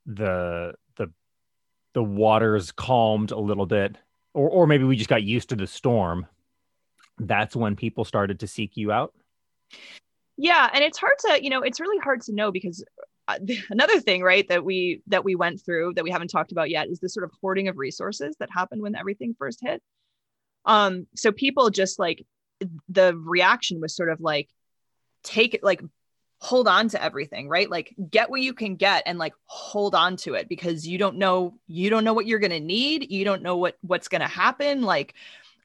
[0.06, 1.12] the the
[1.94, 3.98] the waters calmed a little bit,
[4.34, 6.28] or or maybe we just got used to the storm.
[7.20, 9.14] That's when people started to seek you out.
[10.38, 12.84] Yeah, and it's hard to you know it's really hard to know because
[13.28, 13.38] uh,
[13.70, 16.88] another thing right that we that we went through that we haven't talked about yet
[16.90, 19.82] is this sort of hoarding of resources that happened when everything first hit
[20.66, 22.26] um so people just like
[22.90, 24.50] the reaction was sort of like
[25.24, 25.82] take it like
[26.42, 27.70] hold on to everything right?
[27.70, 31.18] Like get what you can get and like hold on to it because you don't
[31.18, 33.12] know you don't know what you're going to need.
[33.12, 34.82] You don't know what what's going to happen.
[34.82, 35.14] Like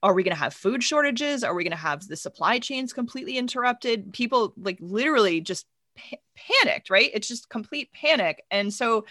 [0.03, 1.43] are we going to have food shortages?
[1.43, 4.13] Are we going to have the supply chains completely interrupted?
[4.13, 5.67] People like literally just
[5.97, 7.11] pa- panicked right?
[7.15, 8.45] It's just complete panic.
[8.51, 9.07] And so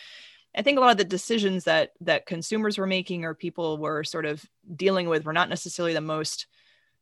[0.57, 4.05] i think a lot of the decisions that that consumers were making or people were
[4.05, 6.47] sort of dealing with were not necessarily the most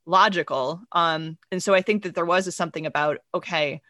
[0.05, 0.81] logical.
[0.91, 3.81] Um and so i think that there was a something about okay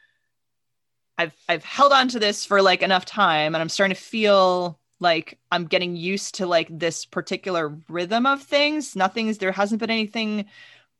[1.18, 4.80] i've i've held on to this for like enough time and i'm starting to feel
[5.00, 8.96] like i'm getting used to like this particular rhythm of things.
[8.96, 10.46] Nothing's there hasn't been anything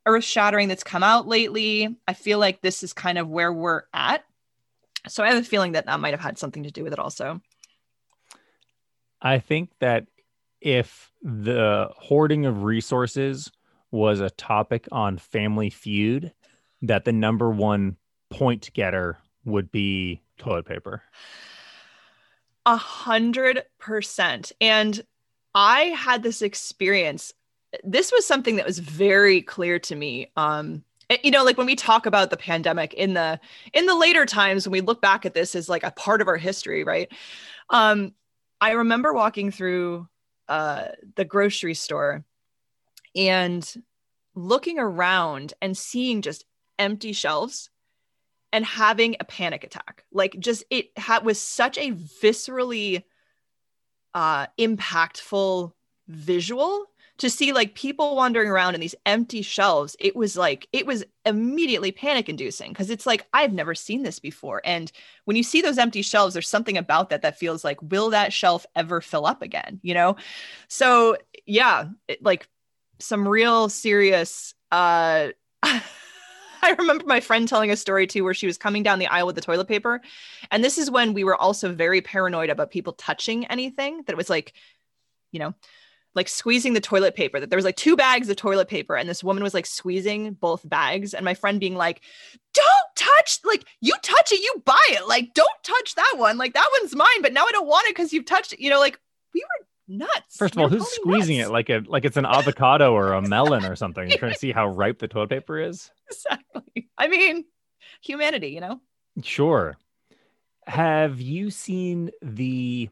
[0.06, 1.96] earth shattering that's come out lately.
[2.08, 4.26] I feel like this is kind of where we're at.
[5.08, 7.00] So i have a feeling that that might have had something to do with it
[7.00, 7.42] also.
[9.22, 10.06] I think that
[10.60, 13.52] if the hoarding of resources
[13.94, 16.34] was a topic on Family Feud,
[16.82, 17.96] that the number one
[18.30, 21.04] point getter would be toilet paper.
[22.66, 24.52] A hundred percent.
[24.60, 25.02] And
[25.54, 27.34] I had this experience.
[27.84, 30.32] This was something that was very clear to me.
[30.36, 30.84] Um,
[31.24, 33.40] you know, like when we talk about the pandemic in the
[33.74, 36.28] in the later times when we look back at this as like a part of
[36.28, 37.12] our history, right?
[37.70, 38.14] Um,
[38.60, 40.08] I remember walking through
[40.48, 40.86] uh,
[41.16, 42.24] the grocery store
[43.16, 43.84] and
[44.36, 46.46] looking around and seeing just
[46.80, 47.70] empty shelves
[48.52, 50.06] and having a panic attack.
[50.12, 53.04] Like just it ha- was such a viscerally
[54.14, 55.74] uh impactful
[56.08, 56.86] visual
[57.18, 59.96] to see like people wandering around in these empty shelves.
[60.00, 64.20] It was like it was immediately panic inducing because it's like i've never seen this
[64.20, 64.62] before.
[64.66, 64.92] And
[65.26, 68.34] when you see those empty shelves there's something about that that feels like will that
[68.34, 70.16] shelf ever fill up again you know?
[70.68, 72.48] So yeah it, like
[73.04, 75.30] some real serious uh
[75.64, 79.28] I remember my friend telling a story too where she was coming down the aisle
[79.28, 80.02] with the toilet paper.
[80.50, 84.30] And this is when we were also very paranoid about people touching anything that was
[84.30, 84.54] like,
[85.34, 85.54] you know,
[86.16, 89.10] like squeezing the toilet paper, that there was like two bags of toilet paper and
[89.10, 91.14] this woman was like squeezing both bags.
[91.14, 92.02] And my friend being like,
[92.54, 95.08] don't touch, like, you touch it, you buy it.
[95.08, 96.38] Like, don't touch that one.
[96.38, 98.60] Like, that one's mine, but now I don't want it because you've touched it.
[98.60, 99.00] You know, like,
[99.34, 100.38] we were nuts.
[100.38, 101.50] First of all, who's squeezing nuts.
[101.50, 104.10] it like a like it's an avocado or a melon or something?
[104.10, 105.92] You're trying to see how ripe the toilet paper is.
[106.10, 106.90] Exactly.
[106.98, 107.46] I mean,
[108.02, 108.82] humanity, you know.
[109.22, 109.78] Sure.
[110.66, 112.90] Have you seen the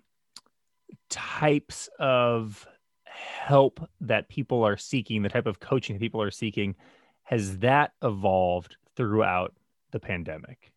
[1.10, 2.68] types of
[3.06, 6.76] help that people are seeking, the type of coaching that people are seeking?
[7.24, 9.54] Has that evolved throughout
[9.92, 10.71] the pandemic?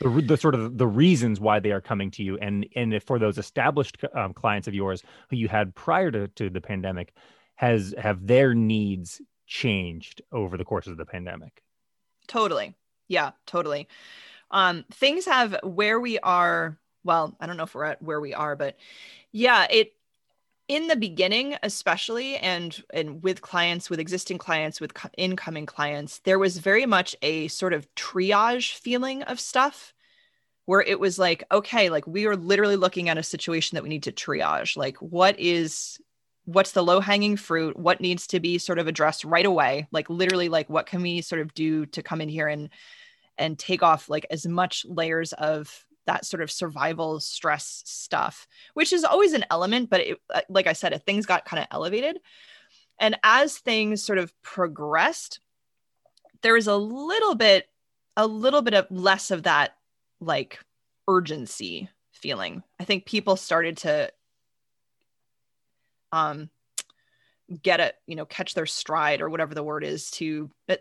[0.00, 2.38] The, the sort of the reasons why they are coming to you.
[2.38, 6.50] And and for those established um, clients of yours who you had prior to, to
[6.50, 7.14] the pandemic
[7.56, 11.62] has have their needs changed over the course of the pandemic?
[12.26, 12.74] Totally.
[13.08, 13.88] Yeah totally.
[14.50, 18.34] Um things have where we are well i don't know if we're at where we
[18.34, 18.76] are but
[19.32, 19.94] yeah it
[20.70, 26.20] in the beginning especially and and with clients with existing clients with co- incoming clients
[26.20, 29.92] there was very much a sort of triage feeling of stuff
[30.70, 33.88] where it was like okay like we are literally looking at a situation that we
[33.88, 34.76] need to triage.
[34.76, 36.00] Like what is
[36.44, 37.76] what's the low hanging fruit?
[37.76, 39.88] What needs to be sort of addressed right away?
[39.90, 42.70] Like literally like what can we sort of do to come in here and
[43.36, 48.92] and take off like as much layers of that sort of survival stress stuff, which
[48.92, 49.88] is always an element.
[49.88, 52.18] But it, uh, like I said, things got kind of elevated.
[52.98, 55.38] And as things sort of progressed,
[56.42, 57.68] there was a little bit,
[58.16, 59.76] a little bit of less of that
[60.20, 60.58] like
[61.06, 62.64] urgency feeling.
[62.80, 64.10] I think people started to
[66.12, 66.50] um
[67.62, 70.76] get it, you know, catch their stride or whatever the word is to uh,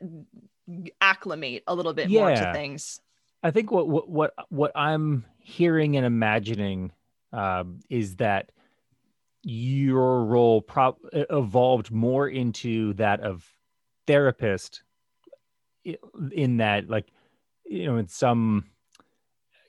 [1.00, 2.20] acclimate a little bit yeah.
[2.20, 3.00] more to things.
[3.42, 6.92] I think what what what, what I'm hearing and imagining
[7.32, 8.52] um, is that
[9.44, 13.46] your role pro- evolved more into that of
[14.06, 14.84] therapist
[16.32, 17.08] in that like
[17.66, 18.66] you know in some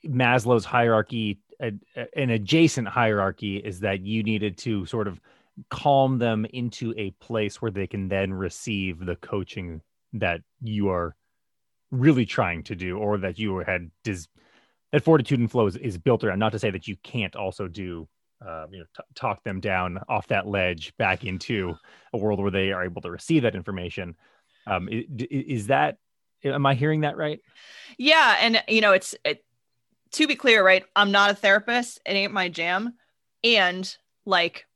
[0.05, 1.73] Maslow's hierarchy, a,
[2.17, 5.21] an adjacent hierarchy is that you needed to sort of
[5.69, 9.83] calm them into a place where they can then receive the coaching
[10.15, 11.15] that you are
[11.91, 14.29] really trying to do or that you had dis-
[14.93, 16.39] that fortitude and flow is, is built around.
[16.39, 18.09] Not to say that you can't also do
[18.47, 21.75] uh, you know t- talk them down off that ledge back into
[22.13, 24.17] a world where they are able to receive that information.
[24.67, 25.99] Um, is, is that
[26.45, 27.41] am i hearing that right?
[27.99, 29.45] Yeah and you know it's it,
[30.13, 32.01] to be clear right i'm not a therapist.
[32.07, 32.95] It ain't my jam.
[33.45, 34.67] And like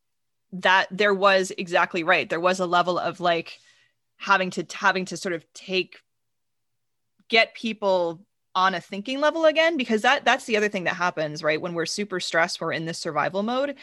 [0.53, 2.29] that there was exactly right.
[2.29, 3.59] There was a level of like
[4.17, 6.01] having to having to sort of take
[7.29, 8.21] get people
[8.55, 11.61] on a thinking level again because that that's the other thing that happens right?
[11.61, 13.77] When we're super stressed we're in this survival mode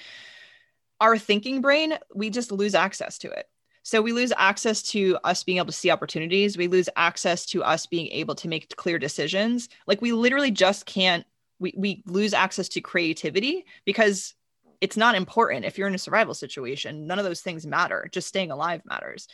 [1.00, 3.48] our thinking brain we just lose access to it.
[3.84, 6.56] So we lose access to us being able to see opportunities.
[6.56, 9.70] We lose access to us being able to make clear decisions.
[9.88, 11.26] Like we literally just can't
[11.60, 14.34] we, we lose access to creativity because
[14.80, 15.66] it's not important.
[15.66, 18.08] If you're in a survival situation none of those things matter.
[18.12, 19.28] Just staying alive matters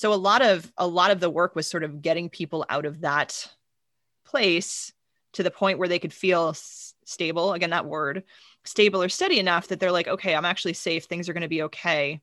[0.00, 2.86] so a lot of a lot of the work was sort of getting people out
[2.86, 3.46] of that
[4.24, 4.94] place
[5.34, 8.24] to the point where they could feel s- stable again that word
[8.64, 11.04] stable or steady enough that they're like okay i'm actually safe.
[11.04, 12.22] Things are going to be okay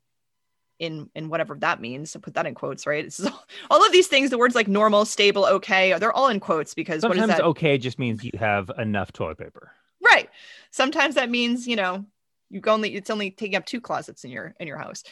[0.80, 2.15] in in whatever that means.
[2.15, 3.05] I put that in quotes right?
[3.05, 6.39] It's all, all of these things the words like normal stable okay they're all in
[6.39, 7.45] quotes because sometimes what is that?
[7.45, 9.71] okay just means you have enough toilet paper.
[10.03, 10.32] Right.
[10.71, 12.07] Sometimes that means you know
[12.49, 15.03] you go only it's only taking up two closets in your in your house.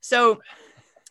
[0.00, 0.42] So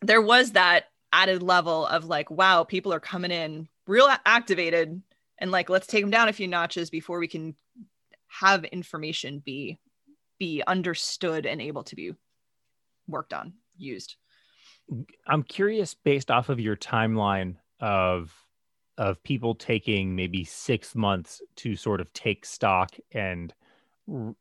[0.01, 5.01] there was that added level of like wow people are coming in real activated
[5.39, 7.55] and like let's take them down a few notches before we can
[8.27, 9.79] have information be
[10.39, 12.11] be understood and able to be
[13.07, 14.15] worked on used.
[15.27, 18.33] I'm curious based off of your timeline of
[18.97, 23.53] of people taking maybe six months to sort of take stock and
[24.11, 24.35] r-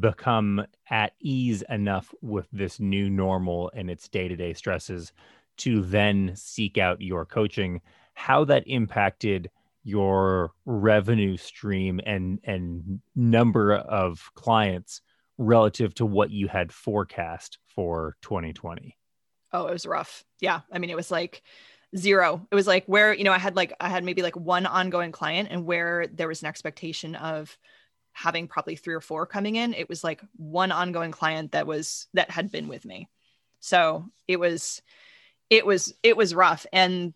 [0.00, 5.12] become at ease enough with this new normal and its day-to-day stresses
[5.58, 7.80] to then seek out your coaching
[8.14, 9.50] how that impacted
[9.84, 15.00] your revenue stream and and number of clients
[15.38, 18.96] relative to what you had forecast for 2020
[19.52, 20.24] oh it was rough.
[20.40, 20.60] Yeah.
[20.72, 21.42] I mean it was like
[21.96, 22.46] zero.
[22.50, 25.12] It was like where you know i had like i had maybe like one ongoing
[25.12, 27.56] client and where there was an expectation of
[28.12, 32.08] having probably three or four coming in it was like one ongoing client that was
[32.14, 33.08] that had been with me.
[33.60, 34.82] So it was
[35.50, 36.66] it was it was rough.
[36.72, 37.12] And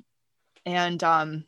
[0.64, 1.44] and um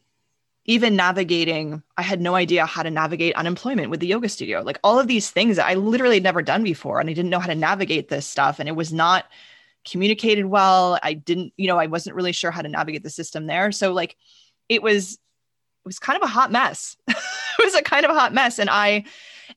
[0.67, 4.63] even navigating i had no idea how to navigate unemployment with the yoga studio.
[4.63, 7.31] Like all of these things that i literally had never done before and i didn't
[7.31, 9.27] know how to navigate this stuff and it was not
[9.87, 10.99] communicated well.
[11.03, 13.73] I didn't you know i wasn't really sure how to navigate the system there.
[13.73, 14.17] So like
[14.69, 16.97] it was it was kind of a hot mess.
[17.57, 18.59] It was a kind of a hot mess.
[18.59, 19.05] And i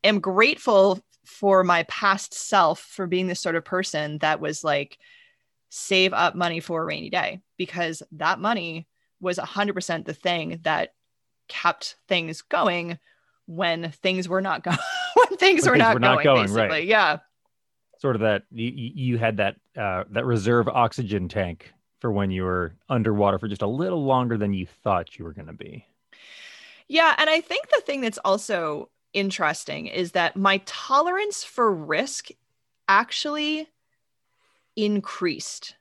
[0.03, 4.97] am grateful for my past self for being this sort of person that was like
[5.69, 8.87] save up money for a rainy day because that money
[9.19, 10.93] was 100% the thing that
[11.47, 12.97] kept things going
[13.45, 14.77] when things were not going
[15.15, 16.69] when things, When were, things not were not going, going, right.
[16.69, 16.89] basically.
[16.89, 17.19] yeah
[17.99, 22.43] sort of that you, you had that uh, that reserve oxygen tank for when you
[22.43, 25.85] were underwater for just a little longer than you thought you were going to be
[26.87, 27.15] Yeah.
[27.17, 32.29] And I think the thing that's also interesting is that my tolerance for risk
[32.87, 33.67] actually
[34.77, 35.75] increased.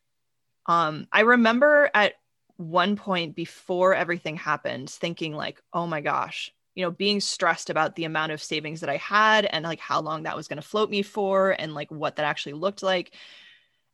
[0.66, 2.14] Um, I remember at
[2.57, 7.94] one point before everything happened thinking like, oh my gosh, you know, being stressed about
[7.94, 10.66] the amount of savings that I had and like how long that was going to
[10.66, 13.14] float me for and like what that actually looked like.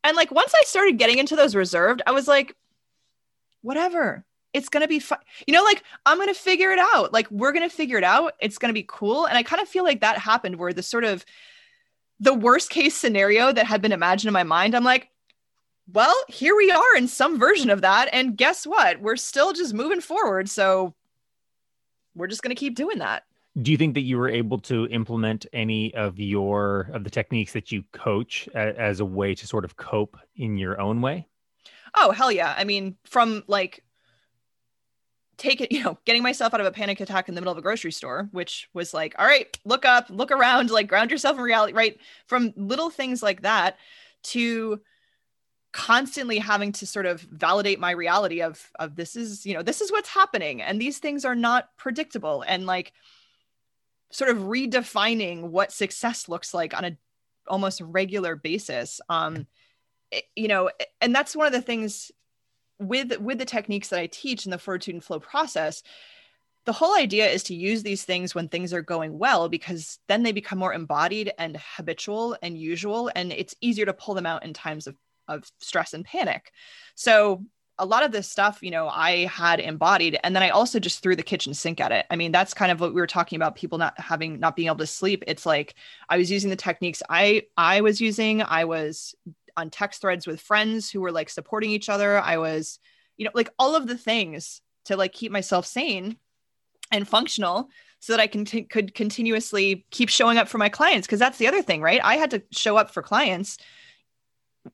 [0.04, 2.56] And like once I started getting into those reserved, I was like,
[3.60, 4.24] whatever.
[4.52, 5.18] It's going to be fun.
[5.46, 7.12] You know, like I'm going to figure it out.
[7.12, 8.34] Like we're going to figure it out.
[8.40, 9.26] It's going to be cool.
[9.26, 11.24] And I kind of feel like that happened where the sort of
[12.22, 15.08] the worst case scenario that had been imagined in my mind, I'm like,
[15.92, 18.08] well, here we are in some version of that.
[18.12, 19.00] And guess what?
[19.00, 20.48] We're still just moving forward.
[20.48, 20.94] So
[22.14, 23.24] we're just going to keep doing that.
[23.60, 27.52] do you think that you were able to implement any of your of the techniques
[27.52, 31.26] that you coach a, as a way to sort of cope in your own way
[31.94, 32.54] Oh, hell yeah.
[32.56, 33.84] I mean, from like
[35.42, 37.58] take it, you know, getting myself out of a panic attack in the middle of
[37.58, 41.36] a grocery store, which was like, all right, look up, look around, like ground yourself
[41.36, 41.98] in reality, right?
[42.26, 43.76] From little things like that
[44.24, 44.80] to
[45.72, 49.80] constantly having to sort of validate my reality of of this is, you know, this
[49.80, 52.92] is what's happening and these things are not predictable and like
[54.10, 56.96] sort of redefining what success looks like on a
[57.48, 59.00] almost regular basis.
[59.08, 59.46] Um
[60.36, 60.68] you know,
[61.00, 62.12] and that's one of the things
[62.82, 65.82] with with the techniques that I teach in the fortitude and flow process,
[66.64, 70.22] the whole idea is to use these things when things are going well because then
[70.22, 74.44] they become more embodied and habitual and usual and it's easier to pull them out
[74.44, 74.96] in times of,
[75.28, 76.52] of stress and panic.
[76.94, 77.44] So
[77.78, 81.02] a lot of this stuff you know i had embodied and then i also just
[81.02, 82.06] threw the kitchen sink at it.
[82.10, 84.68] I mean that's kind of what we were talking about people not having not being
[84.68, 85.24] able to sleep.
[85.26, 85.74] It's like
[86.08, 88.42] i was using the techniques i i was using.
[88.42, 89.14] I was
[89.56, 92.78] on text threads with friends who were like supporting each other i was
[93.16, 96.16] you know like all of the things to like keep myself sane
[96.90, 101.06] and functional so that I can t- could continuously keep showing up for my clients
[101.06, 102.00] because that's the other thing, right?
[102.02, 103.58] I had to show up for clients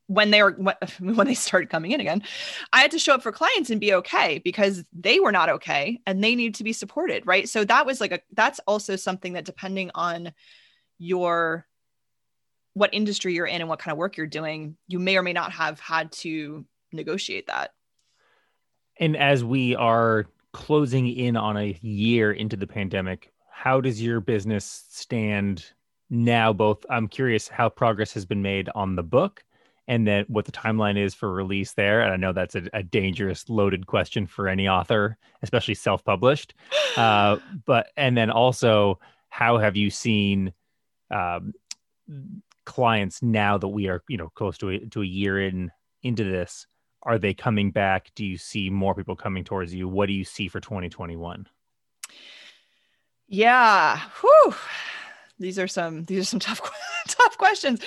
[0.07, 0.51] when they were
[0.99, 2.23] when they started coming in again.
[2.73, 6.01] I had to show up for clients and be okay because they were not okay
[6.05, 7.47] and they need to be supported, right?
[7.47, 10.33] So that was like a that's also something that depending on
[10.97, 11.67] your
[12.73, 15.33] what industry you're in and what kind of work you're doing, you may or may
[15.33, 17.71] not have had to negotiate that.
[18.99, 24.19] And as we are closing in on a year into the pandemic, how does your
[24.19, 25.65] business stand
[26.09, 26.53] now?
[26.53, 29.43] Both, I'm curious how progress has been made on the book
[29.87, 32.01] and then what the timeline is for release there.
[32.01, 36.53] And I know that's a, a dangerous, loaded question for any author, especially self published.
[36.97, 38.99] Uh, but, and then also,
[39.29, 40.51] how have you seen
[41.11, 41.53] um,
[42.69, 45.71] clients now that we are, you know, close to a, to a year in
[46.03, 46.65] into this?
[47.03, 48.11] are they coming back?
[48.15, 49.87] Do you see more people coming towards you?
[49.87, 51.47] What do you see for 2021?
[53.27, 53.99] Yeah.
[54.21, 54.55] Whew.
[55.39, 56.61] These are some these are some tough
[57.07, 57.81] tough questions.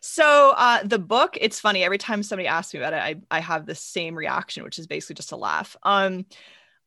[0.00, 1.84] So uh, the book, it's funny.
[1.84, 4.86] Every time somebody asks me about it, I, I have the same reaction, which is
[4.86, 5.76] basically just a laugh.
[5.82, 6.24] Um,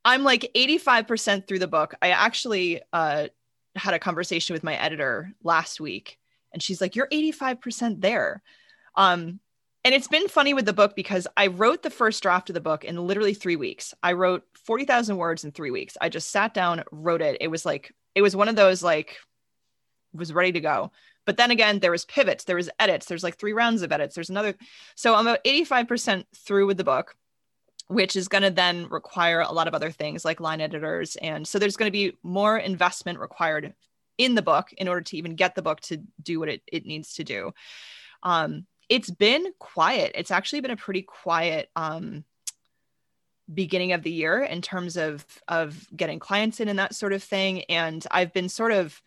[0.03, 1.93] I'm like 85% through the book.
[2.01, 3.27] I actually uh,
[3.75, 6.17] had a conversation with my editor last week,
[6.53, 8.41] and she's like, "You're 85% there."
[8.95, 9.39] Um,
[9.83, 12.61] and it's been funny with the book because I wrote the first draft of the
[12.61, 13.93] book in literally three weeks.
[14.03, 15.97] I wrote 40,000 words in three weeks.
[15.99, 17.37] I just sat down, wrote it.
[17.41, 19.17] It was like, it was one of those like,
[20.13, 20.91] was ready to go.
[21.25, 24.15] But then again, there was pivots, there was edits, there's like three rounds of edits,
[24.15, 24.55] there's another.
[24.95, 27.15] So I'm about 85% through with the book,
[27.87, 31.15] which is going to then require a lot of other things like line editors.
[31.17, 33.73] And so there's going to be more investment required
[34.23, 36.85] in the book in order to even get the book to do what it, it
[36.85, 37.51] needs to do.
[38.23, 40.11] Um, it's been quiet.
[40.15, 42.25] It's actually been a pretty quiet um,
[43.51, 47.23] beginning of the year in terms of of getting clients in and that sort of
[47.23, 47.63] thing.
[47.63, 49.01] And I've been sort of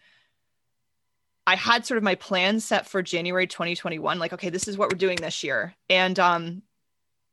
[1.46, 4.90] I had sort of my plan set for January 2021 like okay this is what
[4.90, 6.62] we're doing this year and um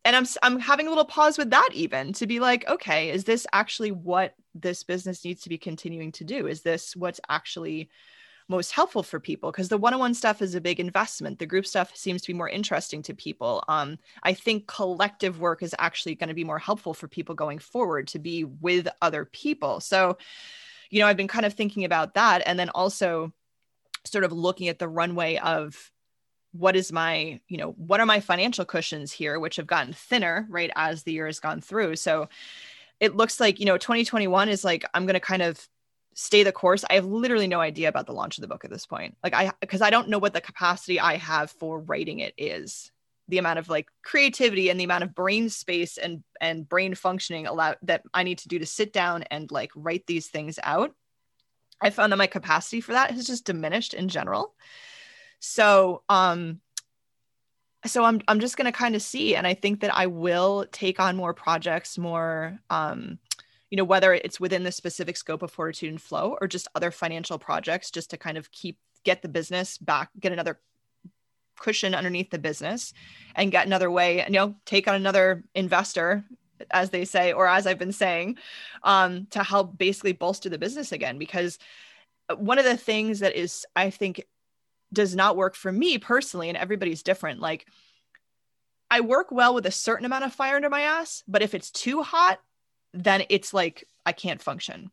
[0.04, 3.24] and I'm I'm having a little pause with that even to be like okay is
[3.24, 6.48] this actually what this business needs to be continuing to do?
[6.48, 7.90] Is this what's actually
[8.48, 9.52] most helpful for people?
[9.52, 11.40] Because the one-on-one stuff is a big investment.
[11.40, 13.64] The group stuff seems to be more interesting to people.
[13.68, 17.60] Um, i think collective work is actually going to be more helpful for people going
[17.60, 19.80] forward to be with other people.
[19.80, 20.18] So
[20.92, 23.34] you know i've been kind of thinking about that and then also
[24.06, 25.92] sort of looking at the runway of
[26.52, 30.46] what is my you know what are my financial cushions here which have gotten thinner
[30.50, 31.96] right as the year has gone through.
[31.96, 32.28] So
[33.02, 35.68] it looks like you know 2021 is like i'm going to kind of
[36.14, 36.84] stay the course.
[36.90, 39.18] I have literally no idea about the launch of the book at this point.
[39.24, 42.92] Like i because i don't know what the capacity i have for writing it is.
[43.28, 47.48] The amount of like creativity and the amount of brain space and and brain functioning
[47.48, 50.94] allow that i need to do to sit down and like write these things out
[51.80, 54.54] i found that my capacity for that has just diminished in general.
[55.40, 56.60] So um
[57.86, 61.00] so i'm i'm just to kind of see and i think that i will take
[61.00, 63.18] on more projects more um
[63.70, 66.92] you know whether it's within the specific scope of fortitude and flow or just other
[66.92, 70.60] financial projects just to kind of keep get the business back get another
[71.58, 72.94] cushion underneath the business
[73.36, 76.24] and get another way you know take on another investor
[76.70, 78.38] as they say or as i've been saying
[78.84, 81.18] um, to help basically bolster the business again.
[81.18, 81.58] Because
[82.38, 84.24] one of the things that is i think
[84.94, 87.68] does not work for me personally and everybody's different like
[88.90, 91.72] i work well with a certain amount of fire under my ass but if it's
[91.72, 92.40] too hot
[92.94, 94.92] then it's like I can't function.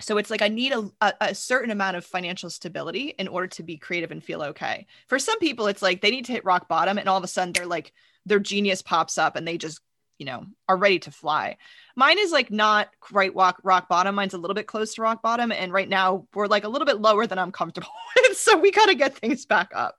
[0.00, 3.46] So it's like I need a, a, a, certain amount of financial stability in order
[3.46, 4.86] to be creative and feel okay.
[5.08, 7.28] For some people, it's like they need to hit rock bottom, and all of a
[7.28, 7.92] sudden they're like
[8.26, 9.80] their genius pops up and they just
[10.18, 11.56] you know are ready to fly.
[11.94, 14.14] Mine is like not quite rock rock bottom.
[14.14, 16.86] Mine's a little bit close to rock bottom, and right now we're like a little
[16.86, 18.36] bit lower than I'm comfortable with.
[18.36, 19.98] So we got to get things back up.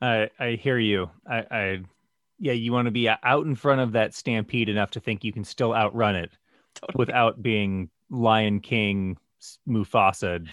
[0.00, 1.10] I I hear you.
[1.28, 1.80] I I
[2.38, 5.24] yeah, you want to be uh, out in front of that stampede enough to think
[5.24, 6.30] you can still outrun it
[6.74, 6.98] totally.
[6.98, 9.16] without being Lion King
[9.68, 10.46] Mufasa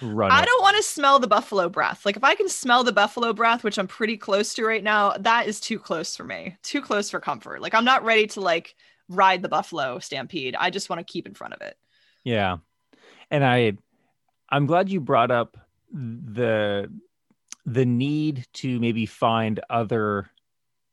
[0.00, 0.30] run.
[0.30, 2.04] I don't want to smell the buffalo breath.
[2.04, 5.14] Like if I can smell the buffalo breath, which I'm pretty close to right now,
[5.18, 6.56] that is too close for me.
[6.62, 7.60] Too close for comfort.
[7.62, 8.74] Like I'm not ready to like
[9.08, 10.56] ride the buffalo stampede.
[10.58, 11.76] I just want to keep in front of it.
[12.24, 12.58] Yeah.
[13.30, 13.74] And I
[14.48, 15.56] I'm glad you brought up
[15.92, 16.90] the
[17.66, 20.30] the need to maybe find other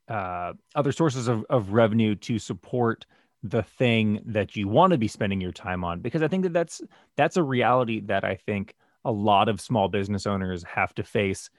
[0.08, 3.06] uh, other sources of, of revenue to support
[3.44, 6.54] the thing that you want to be spending your time on because i think that
[6.54, 6.80] that's
[7.16, 8.76] that's a reality that i think
[9.06, 11.50] a lot of small business owners have to face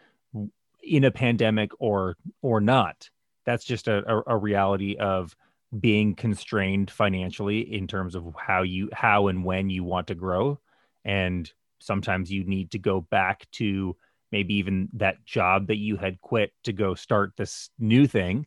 [0.83, 3.09] in a pandemic or or not.
[3.45, 5.35] That's just a, a, reality of
[5.79, 10.61] being constrained financially in terms of how you how and when you want to grow.
[11.05, 13.97] And sometimes you need to go back to
[14.31, 18.47] maybe even that job that you had quit to go start this new thing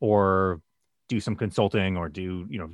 [0.00, 0.60] or
[1.08, 2.70] do some consulting or do you know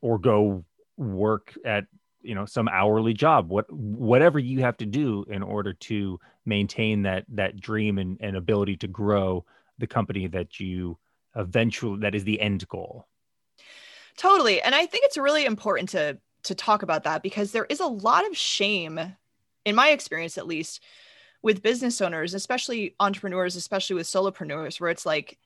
[0.00, 0.64] or go
[0.96, 1.84] work at
[2.22, 7.02] you know some hourly job what whatever you have to do in order to maintain
[7.02, 9.44] that that dream and, and ability to grow
[9.78, 10.98] the company that you
[11.36, 13.06] eventually that is the end goal.
[14.16, 17.80] Totally and i think it's really important to to talk about that because there is
[17.80, 19.00] a lot of shame
[19.64, 20.82] in my experience at least
[21.42, 25.38] with business owners especially entrepreneurs especially with solopreneurs where it's like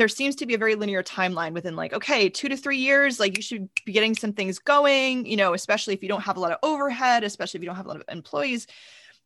[0.00, 3.20] there seems to be a very linear timeline within like okay two to three years
[3.20, 6.38] like you should be getting some things going you know especially if you don't have
[6.38, 8.66] a lot of overhead especially if you don't have a lot of employees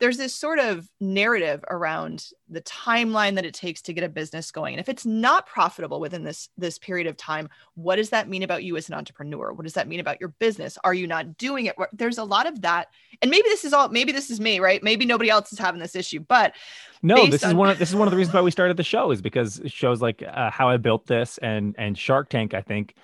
[0.01, 4.51] there's this sort of narrative around the timeline that it takes to get a business
[4.51, 4.75] going.
[4.75, 8.43] And if it's not profitable within this this period of time what does that mean
[8.43, 9.53] about you as an entrepreneur?
[9.53, 10.79] What does that mean about your business?
[10.85, 11.77] Are you not doing it?
[11.93, 12.89] There's a lot of that.
[13.23, 14.83] And maybe this is all maybe this is me right?
[14.83, 16.55] Maybe nobody else is having this issue but
[17.03, 18.77] no this on- is one of this is one of the reasons why we started
[18.77, 22.55] the show is because shows like uh, how i built this and and shark tank
[22.55, 22.95] i think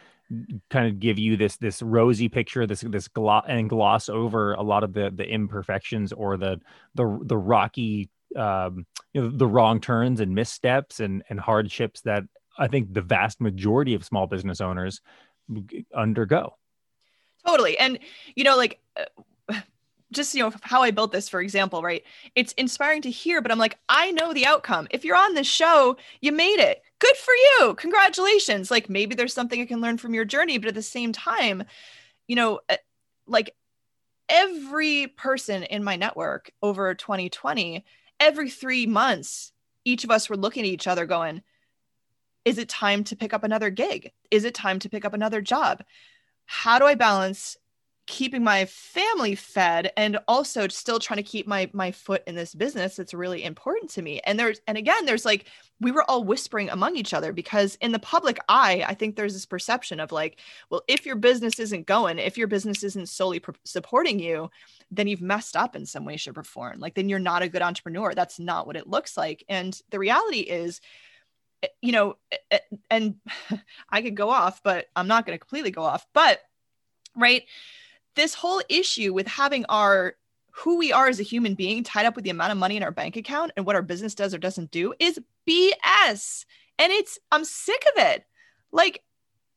[0.70, 4.62] kind of give you this this rosy picture this this gloss and gloss over a
[4.62, 6.60] lot of the the imperfections or the
[6.94, 12.22] the the rocky um you know the wrong turns and missteps and and hardships that
[12.58, 15.00] i think the vast majority of small business owners
[15.94, 16.56] undergo.
[17.46, 17.78] Totally.
[17.78, 17.98] And
[18.34, 19.04] you know like uh,
[20.12, 22.02] just you know how I built this, for example, right?
[22.34, 24.88] It's inspiring to hear, but I'm like, I know the outcome.
[24.90, 26.82] If you're on this show, you made it.
[26.98, 27.74] Good for you.
[27.74, 28.70] Congratulations.
[28.70, 31.64] Like maybe there's something I can learn from your journey, but at the same time,
[32.26, 32.76] you know, uh,
[33.26, 33.54] like
[34.28, 37.84] every person in my network over 2020,
[38.18, 39.52] every three months,
[39.84, 41.42] each of us were looking at each other going,
[42.44, 44.12] is it time to pick up another gig?
[44.30, 45.82] Is it time to pick up another job?
[46.46, 47.56] How do I balance
[48.11, 52.56] keeping my family fed and also still trying to keep my my foot in this
[52.56, 54.20] business that's really important to me.
[54.24, 55.46] And there's and again there's like
[55.80, 59.32] we were all whispering among each other because in the public eye i think there's
[59.32, 63.38] this perception of like well if your business isn't going if your business isn't solely
[63.38, 64.50] pr- supporting you
[64.90, 66.80] then you've messed up in some way shape or form.
[66.80, 68.12] Like then you're not a good entrepreneur.
[68.12, 69.44] That's not what it looks like.
[69.48, 70.80] And the reality is
[71.62, 72.58] eh, you know eh, eh,
[72.90, 73.14] and
[73.90, 76.04] i could go off but i'm not going to completely go off.
[76.12, 76.40] But
[77.16, 77.44] right
[78.20, 80.14] this whole issue with having our
[80.52, 82.82] who we are as a human being tied up with the amount of money in
[82.82, 85.18] our bank account and what our business does or doesn't do is
[85.48, 86.44] BS.
[86.78, 88.24] And it's, I'm sick of it.
[88.70, 89.02] Like,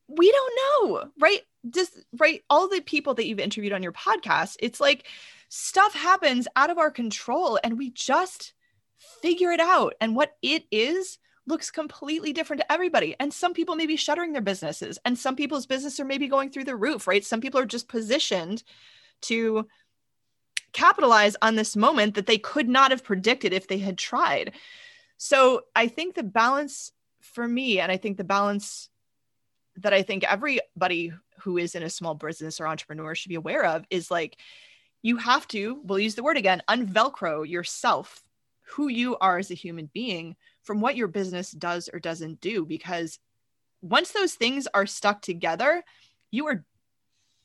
[0.08, 0.60] we don't
[0.94, 1.42] know, right?
[1.70, 2.42] Just, right?
[2.50, 5.08] All the people that you've interviewed on your podcast, it's like
[5.50, 8.54] stuff happens out of our control and we just
[9.22, 9.96] figure it out.
[10.00, 13.16] And what it is looks completely different to everybody.
[13.20, 16.50] And some people may be shuttering their businesses, and some people's business are maybe going
[16.50, 17.24] through the roof, right?
[17.24, 18.64] Some people are just positioned
[19.24, 19.68] to
[20.72, 24.54] capitalize on this moment that they could not have predicted if they had tried.
[25.18, 26.92] So I think the balance
[27.22, 28.90] for me, and I think the balance
[29.78, 33.66] that I think everybody who is in a small business or entrepreneur should be aware
[33.66, 34.38] of is like,
[35.02, 38.24] you have to, we'll use the word again, unvelcro yourself,
[38.64, 42.66] who you are as a human being from what your business does or doesn't do
[42.66, 43.20] because
[43.82, 45.84] once those things are stuck together
[46.32, 46.66] you are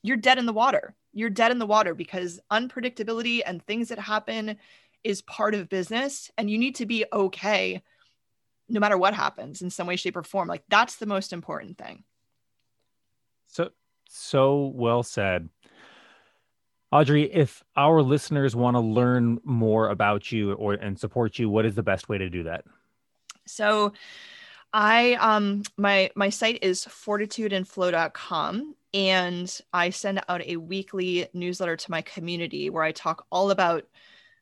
[0.02, 0.94] you're dead in the water.
[1.12, 4.56] You're dead in the water because unpredictability and things that happen
[5.04, 7.82] is part of business and you need to be okay
[8.68, 10.48] no matter what happens in some way shape or form.
[10.48, 12.04] Like that's the most important thing.
[13.46, 13.70] So
[14.08, 15.48] so well said.
[16.90, 21.66] Audrey if our listeners want to learn more about you or and support you what
[21.66, 22.64] is the best way to do that
[23.48, 23.92] so
[24.72, 31.90] I um my my site is fortitudeandflow.com and I send out a weekly newsletter to
[31.90, 33.84] my community where I talk all about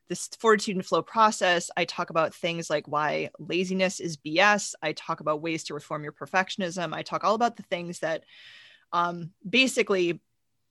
[0.08, 1.70] this fortitude and flow process.
[1.76, 4.74] I talk about things like why laziness is BS.
[4.80, 6.94] I talk about ways to reform your perfectionism.
[6.94, 8.24] I talk all about the things that
[8.92, 10.20] um, basically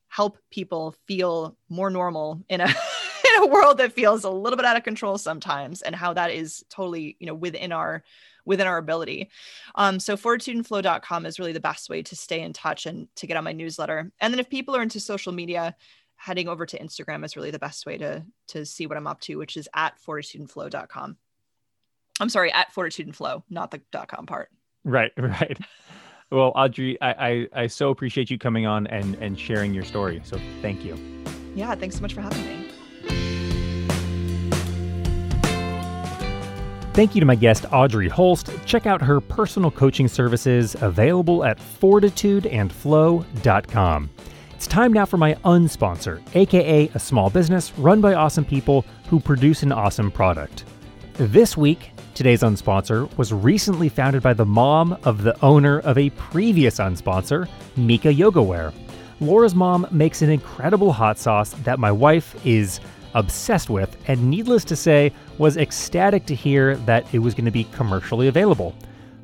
[0.08, 2.74] help people feel more normal in a
[3.46, 6.66] a world that feels a little bit out of control sometimes and how that is
[6.70, 8.04] totally you know within our
[8.46, 9.30] within our ability.
[9.74, 13.38] Um, so fortitudeandflow.com is really the best way to stay in touch and to get
[13.38, 14.12] on my newsletter.
[14.22, 15.76] And then if people are into social media,
[16.16, 19.20] heading over to Instagram is really the best way to to see what I'm up
[19.22, 21.18] to, which is at fortitudeandflow.com.
[22.20, 24.50] I'm sorry, at fortitudeandflow, not the dot .com part.
[24.84, 25.58] Right, right.
[26.32, 30.22] Well, Audrey, I, I, I so appreciate you coming on and and sharing your story.
[30.24, 30.98] So thank you.
[31.56, 32.65] Yeah, thanks so much for having me.
[36.96, 38.50] Thank you to my guest, Audrey Holst.
[38.66, 44.10] Check out her personal coaching services available at fortitudeandflow.com.
[44.54, 49.20] It's time now for my unsponsor, aka a small business run by awesome people who
[49.20, 50.64] produce an awesome product.
[51.16, 56.12] This week, today's unsponsor was recently founded by the mom of the owner of a
[56.12, 58.72] previous unsponsor, Mika Yoga Wear.
[59.20, 62.80] Laura's mom makes an incredible hot sauce that my wife is
[63.16, 67.52] obsessed with, and needless to say, was ecstatic to hear that it was going to
[67.52, 68.76] be commercially available.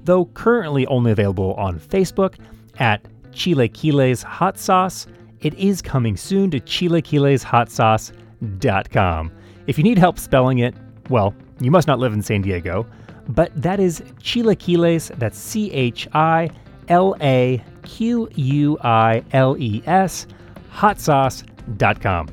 [0.03, 2.35] Though currently only available on Facebook
[2.79, 5.05] at Chilaquiles Hot Sauce,
[5.41, 9.31] it is coming soon to chilaquileshotsauce.com.
[9.67, 10.73] If you need help spelling it,
[11.09, 12.85] well, you must not live in San Diego,
[13.29, 16.49] but that is Chilaquiles, that's C H I
[16.87, 20.25] L A Q U I L E S,
[20.73, 22.29] hotsauce.com.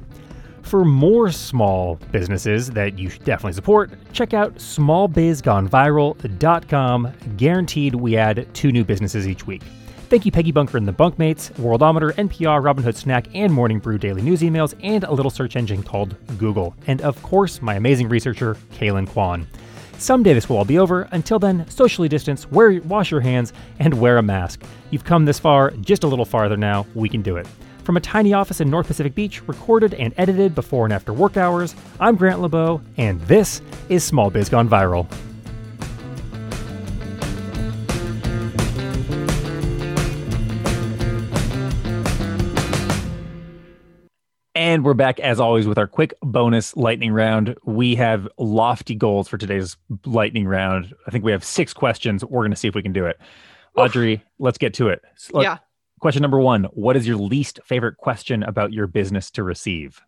[0.69, 7.12] For more small businesses that you should definitely support, check out smallbizgoneviral.com.
[7.39, 9.62] Guaranteed we add two new businesses each week.
[10.11, 14.21] Thank you, Peggy Bunker and the Bunkmates, Worldometer, NPR, Robinhood Snack, and Morning Brew daily
[14.21, 16.75] news emails, and a little search engine called Google.
[16.87, 19.47] And of course, my amazing researcher, Kaylin Kwan.
[19.97, 21.09] Someday this will all be over.
[21.12, 24.62] Until then, socially distance, wear, wash your hands, and wear a mask.
[24.91, 26.85] You've come this far, just a little farther now.
[26.95, 27.47] We can do it.
[27.89, 31.39] From a tiny office in North Pacific Beach, recorded and edited before and after work
[31.39, 35.11] hours, I'm Grant LeBeau, and this is Small Biz Gone Viral.
[44.55, 47.57] And we're back as always with our quick bonus lightning round.
[47.64, 50.95] We have lofty goals for today's lightning round.
[51.07, 52.22] I think we have six questions.
[52.22, 53.18] We're going to see if we can do it.
[53.76, 55.01] Audrey, let's get to it.
[55.32, 55.57] Let, yeah.
[56.01, 60.01] Question number one What is your least favorite question about your business to receive?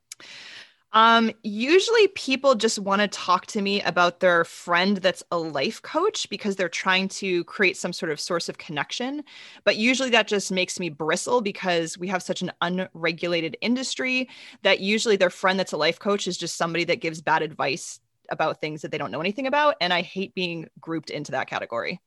[0.93, 5.80] Um, usually people just want to talk to me about their friend that's a life
[5.82, 9.22] coach because they're trying to create some sort of source of connection.
[9.64, 14.28] But usually that just makes me bristle because we have such an unregulated industry
[14.62, 18.01] that usually their friend that's a life coach is just somebody that gives bad advice
[18.30, 19.76] about things that they don't know anything about.
[19.80, 22.01] And I hate being grouped into that category.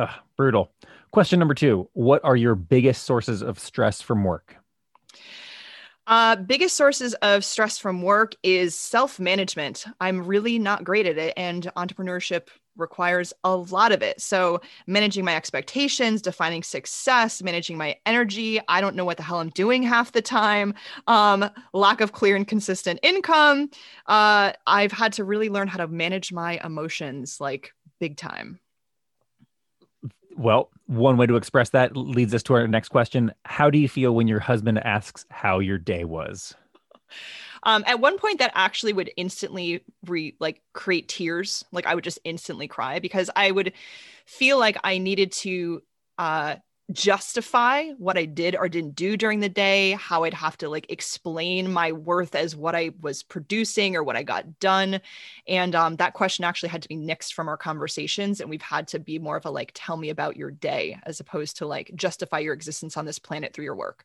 [0.00, 0.72] Ugh, brutal.
[1.10, 4.56] Question number two What are your biggest sources of stress from work?
[6.06, 9.84] Uh, biggest sources of stress from work is self management.
[10.00, 14.22] I'm really not great at it, and entrepreneurship requires a lot of it.
[14.22, 18.58] So, managing my expectations, defining success, managing my energy.
[18.68, 20.72] I don't know what the hell I'm doing half the time.
[21.08, 23.68] Um, lack of clear and consistent income.
[24.06, 28.60] Uh, I've had to really learn how to manage my emotions like big time.
[30.40, 33.30] Well, one way to express that leads us to our next question.
[33.44, 36.54] How do you feel when your husband asks how your day was?
[37.64, 41.62] Um, at one point, that actually would instantly re like create tears.
[41.72, 43.74] Like I would just instantly cry because I would
[44.24, 45.82] feel like I needed to
[46.16, 46.56] uh,
[46.92, 50.90] justify what I did or didn't do during the day, how I'd have to like
[50.90, 55.00] explain my worth as what I was producing or what I got done.
[55.46, 58.40] And um, that question actually had to be nixed from our conversations.
[58.40, 61.20] And we've had to be more of a like, tell me about your day as
[61.20, 64.04] opposed to like justify your existence on this planet through your work.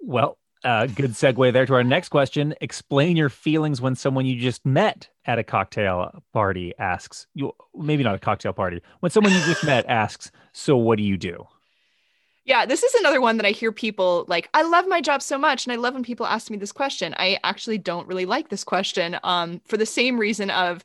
[0.00, 2.54] Well, uh, good segue there to our next question.
[2.60, 8.02] Explain your feelings when someone you just met at a cocktail party asks you, maybe
[8.02, 11.46] not a cocktail party, when someone you just met asks, So what do you do?
[12.44, 15.36] Yeah, this is another one that I hear people like, I love my job so
[15.36, 15.66] much.
[15.66, 17.14] And I love when people ask me this question.
[17.18, 20.82] I actually don't really like this question um, for the same reason of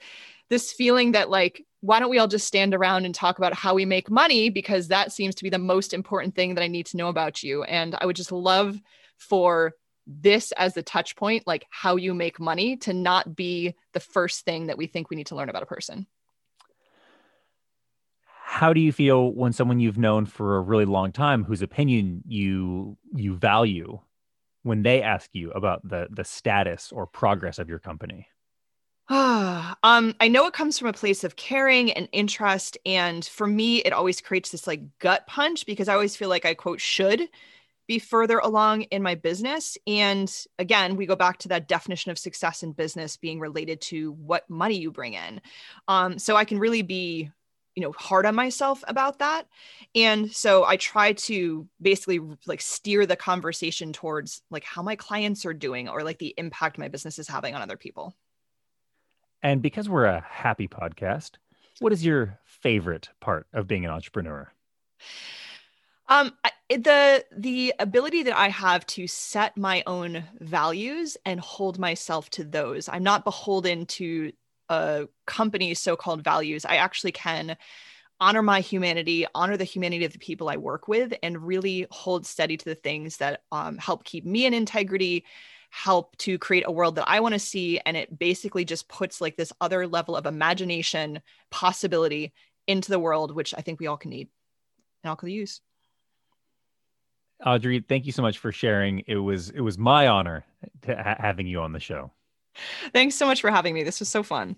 [0.50, 3.74] this feeling that, like, why don't we all just stand around and talk about how
[3.74, 4.50] we make money?
[4.50, 7.44] Because that seems to be the most important thing that I need to know about
[7.44, 7.64] you.
[7.64, 8.80] And I would just love
[9.18, 9.74] for
[10.06, 14.46] this as the touch point, like how you make money, to not be the first
[14.46, 16.08] thing that we think we need to learn about a person.
[18.46, 22.24] How do you feel when someone you've known for a really long time, whose opinion
[22.28, 24.00] you you value,
[24.62, 28.28] when they ask you about the the status or progress of your company?
[29.10, 33.78] um, I know it comes from a place of caring and interest, and for me,
[33.80, 37.28] it always creates this like gut punch because I always feel like I quote should
[37.88, 39.78] be further along in my business.
[39.86, 44.14] And again, we go back to that definition of success in business being related to
[44.14, 45.42] what money you bring in.
[45.88, 47.30] Um, so I can really be
[47.76, 49.48] you know hard on myself about that
[49.96, 55.44] and so i try to basically like steer the conversation towards like how my clients
[55.46, 58.16] are doing or like the impact my business is having on other people
[59.42, 61.32] and because we're a happy podcast
[61.80, 64.52] what is your favorite part of being an entrepreneur
[66.08, 66.34] um,
[66.70, 72.44] the the ability that I have to set my own values and hold myself to
[72.44, 72.90] those.
[72.90, 74.32] I'm not beholden to
[74.70, 76.66] a company's so-called values.
[76.66, 77.58] I actually can
[78.20, 82.26] honor my humanity, honor the humanity of the people I work with, and really hold
[82.26, 85.26] steady to the things that um, help keep me in integrity,
[85.70, 87.80] help to create a world that I want to see.
[87.86, 92.34] And it basically just puts like this other level of imagination, possibility
[92.68, 94.30] into the world, which I think we all can need
[95.04, 95.60] and all can use.
[97.46, 99.04] Audrey, thank you so much for sharing.
[99.08, 100.46] It was it was my honor
[100.84, 102.12] to ha- having you on the show.
[102.94, 103.84] Thanks so much for having me.
[103.84, 104.56] This was so fun.